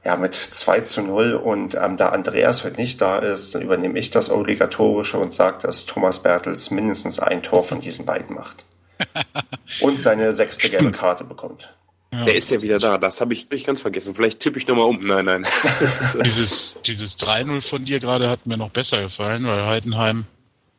[0.03, 1.33] ja, mit 2 zu 0.
[1.35, 5.57] Und ähm, da Andreas heute nicht da ist, dann übernehme ich das Obligatorische und sage,
[5.61, 8.65] dass Thomas Bertels mindestens ein Tor von diesen beiden macht.
[9.81, 11.73] und seine sechste gelbe Karte bekommt.
[12.11, 12.97] Der ist ja wieder da.
[12.97, 14.15] Das habe ich, hab ich ganz vergessen.
[14.15, 15.05] Vielleicht tippe ich nochmal um.
[15.05, 15.45] Nein, nein.
[16.25, 20.25] dieses, dieses 3-0 von dir gerade hat mir noch besser gefallen, weil Heidenheim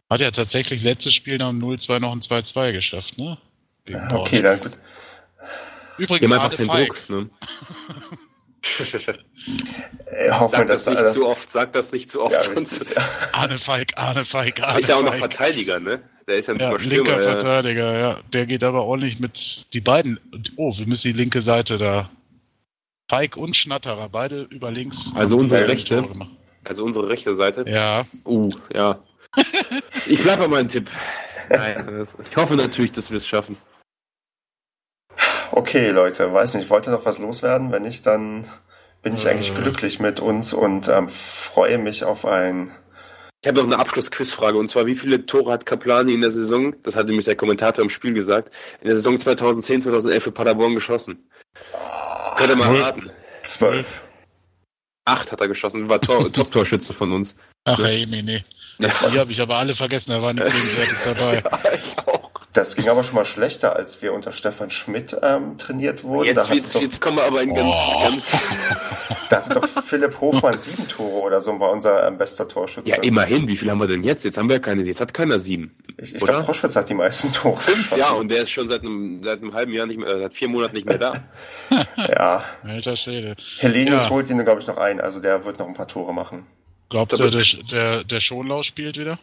[0.09, 3.39] hat ja tatsächlich letztes Spiel nach dem 0-2 noch ein 2-2 geschafft, ne?
[3.85, 4.43] Gegen Okay.
[5.99, 6.89] Die Übrigens, einfach Arne Feig.
[6.89, 7.11] Druck.
[7.11, 7.31] Ne?
[10.07, 11.51] Äh, hoffen wir, Sag dass das nicht äh, zu oft.
[11.51, 12.33] Sag das nicht zu oft.
[12.33, 13.09] ja, sonst richtig, ja.
[13.33, 15.15] Arne Feig, Arne Feig, Arne ist ja auch noch.
[15.15, 16.03] Verteidiger, ne?
[16.27, 17.23] Der ist ja nicht Ja, mal linker Stürmer.
[17.23, 17.31] Ja.
[17.31, 18.21] Verteidiger, ja.
[18.33, 20.21] Der geht aber ordentlich mit die beiden.
[20.57, 22.11] Oh, wir müssen die linke Seite da.
[23.09, 25.11] Feig und Schnatterer, beide über links.
[25.15, 26.09] Also unsere rechte.
[26.65, 27.65] Also unsere rechte Seite.
[27.67, 29.03] Ja, Uh, ja.
[30.07, 30.89] ich bleibe bei meinem Tipp.
[31.49, 33.57] Nein, das, ich hoffe natürlich, dass wir es schaffen.
[35.53, 37.73] Okay, Leute, weiß nicht, wollt ihr noch was loswerden?
[37.73, 38.49] Wenn nicht, dann
[39.03, 42.71] bin ich eigentlich glücklich mit uns und ähm, freue mich auf ein.
[43.43, 46.75] Ich habe noch eine Abschlussquizfrage und zwar, wie viele Tore hat Kaplani in der Saison,
[46.83, 50.75] das hat nämlich der Kommentator im Spiel gesagt, in der Saison 2010, 2011 für Paderborn
[50.75, 51.27] geschossen?
[52.37, 53.11] Könnt ihr mal raten.
[53.43, 54.03] Zwölf.
[55.07, 57.35] Acht hat er geschossen, war Tor, Top-Torschütze von uns.
[57.65, 58.45] ach ey, nee, nee.
[58.79, 61.43] Das Die habe ich aber alle vergessen, da war nichts Sehenswertes dabei.
[61.75, 62.20] ich auch.
[62.53, 66.27] Das ging aber schon mal schlechter, als wir unter Stefan Schmidt ähm, trainiert wurden.
[66.27, 68.03] Jetzt, jetzt, doch, jetzt kommen wir aber in ganz, Oh.
[68.03, 68.37] ganz.
[69.29, 72.91] da hatte doch Philipp Hofmann sieben Tore oder so und war unser ähm, bester Torschütze.
[72.91, 74.25] Ja, immerhin, wie viel haben wir denn jetzt?
[74.25, 75.77] Jetzt haben wir ja keine, jetzt hat keiner sieben.
[75.97, 77.57] ich ich glaube, Proschwitz hat die meisten Tore.
[77.57, 80.19] Fünf, ja, und der ist schon seit einem, seit einem halben Jahr nicht mehr, äh,
[80.23, 81.23] seit vier Monaten nicht mehr da.
[81.97, 82.45] ja.
[82.65, 83.37] Alter Schwede.
[83.61, 84.11] Helenius Ja.
[84.11, 85.01] holt ihn, glaube ich, noch ein.
[85.01, 86.47] Also der wird noch ein paar Tore machen.
[86.89, 89.21] Glaubt ihr, der, der, der Schonlau spielt wieder?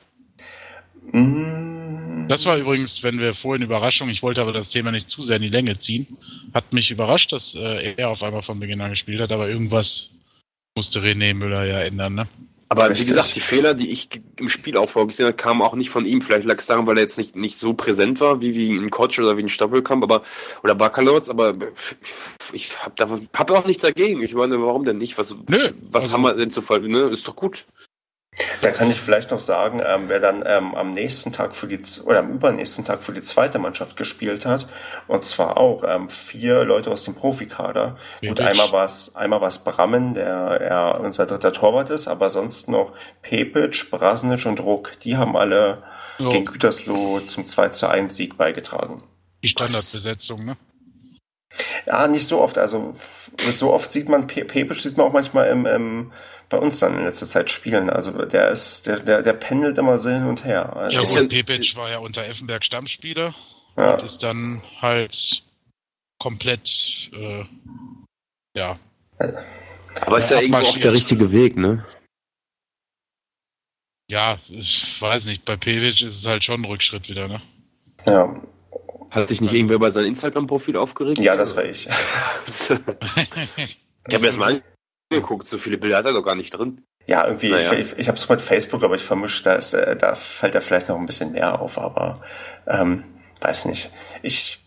[1.11, 1.76] Mm,
[2.27, 5.37] Das war übrigens, wenn wir vorhin Überraschung, ich wollte aber das Thema nicht zu sehr
[5.37, 6.07] in die Länge ziehen,
[6.53, 10.09] hat mich überrascht, dass äh, er auf einmal von Beginn an gespielt hat, aber irgendwas
[10.75, 12.27] musste René Müller ja ändern, ne?
[12.69, 13.05] Aber Richtig.
[13.05, 16.05] wie gesagt, die Fehler, die ich im Spiel auch vorgesehen habe, kamen auch nicht von
[16.05, 16.21] ihm.
[16.21, 18.89] Vielleicht lag es daran, weil er jetzt nicht, nicht so präsent war, wie, wie ein
[18.89, 20.21] Coach oder wie ein Stoppelkamp, aber,
[20.63, 21.55] oder Baccalords, aber
[22.51, 24.21] ich hab da, hab auch nichts dagegen.
[24.21, 25.17] Ich meine, warum denn nicht?
[25.17, 27.03] Was, Nö, was also- haben wir denn zu ver, ne?
[27.03, 27.65] Ist doch gut.
[28.61, 31.79] Da kann ich vielleicht noch sagen, ähm, wer dann ähm, am nächsten Tag für die
[32.03, 34.67] oder am übernächsten Tag für die zweite Mannschaft gespielt hat,
[35.07, 37.97] und zwar auch ähm, vier Leute aus dem Profikader.
[38.21, 38.45] Gut, Bebic.
[38.45, 42.69] einmal war es einmal war es Brammen, der er unser dritter Torwart ist, aber sonst
[42.69, 44.99] noch Pepic, Brasnic und Ruck.
[45.01, 45.83] Die haben alle
[46.19, 46.29] Ja.
[46.29, 49.03] gegen Gütersloh zum 2 zu 1 Sieg beigetragen.
[49.43, 50.57] Die Standardbesetzung, ne?
[51.85, 52.57] Ja, nicht so oft.
[52.57, 52.93] Also
[53.55, 56.11] so oft sieht man Pe Pepic sieht man auch manchmal im, im
[56.49, 57.89] bei uns dann in letzter Zeit spielen.
[57.89, 60.75] Also der ist, der, der, der pendelt immer so hin und her.
[60.75, 63.35] Also, Ja gut, ja- Pepic war ja unter Effenberg Stammspieler
[63.77, 63.93] ja.
[63.95, 65.43] und ist dann halt
[66.19, 67.43] komplett, äh,
[68.55, 68.79] ja,
[70.05, 71.85] Aber ist Ja, ja irgendwo auch der richtige Weg, ne?
[74.09, 77.41] ja, ich weiß nicht, bei Pevic ist es halt schon ein Rückschritt wieder, ne?
[78.05, 78.41] ja.
[79.17, 81.17] Hat sich nicht irgendwer bei seinem Instagram-Profil aufgeregt?
[81.19, 81.87] Ja, das war ich.
[82.47, 84.61] ich habe mir das mal
[85.11, 86.83] angeguckt, so viele Bilder hat er doch gar nicht drin.
[87.07, 87.73] Ja, irgendwie, Naja.
[87.73, 90.53] ich, ich, ich habe es mit Facebook, aber ich vermischt, da, ist, äh, da fällt
[90.55, 92.21] er vielleicht noch ein bisschen mehr auf, aber
[92.67, 93.03] ähm,
[93.41, 93.89] weiß nicht.
[94.21, 94.61] Ich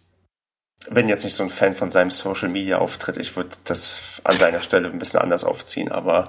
[0.90, 3.18] bin jetzt nicht so ein Fan von seinem Social Media Auftritt.
[3.18, 6.24] Ich würde das an seiner Stelle ein bisschen anders aufziehen, aber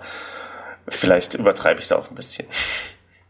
[0.87, 2.45] vielleicht übertreibe ich da auch ein bisschen.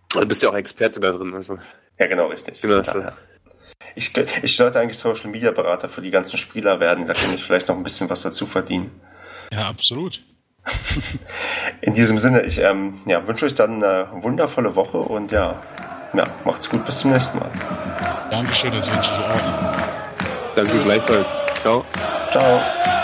[0.09, 1.33] Du bist ja auch Experte da drin.
[1.33, 1.59] Also.
[1.97, 2.61] Ja, genau, richtig.
[2.61, 2.81] Genau.
[3.95, 7.05] Ich, ich sollte eigentlich Social Media Berater für die ganzen Spieler werden.
[7.05, 8.91] Da kann ich vielleicht noch ein bisschen was dazu verdienen.
[9.51, 10.23] Ja, absolut.
[11.81, 15.59] In diesem Sinne, ich ähm, ja, wünsche euch dann eine wundervolle Woche und ja,
[16.13, 17.49] ja, macht's gut, bis zum nächsten Mal.
[18.29, 20.55] Dankeschön, das wünsche ich auch.
[20.55, 21.27] Danke gleichfalls.
[21.61, 21.85] Ciao.
[22.31, 23.00] Ciao.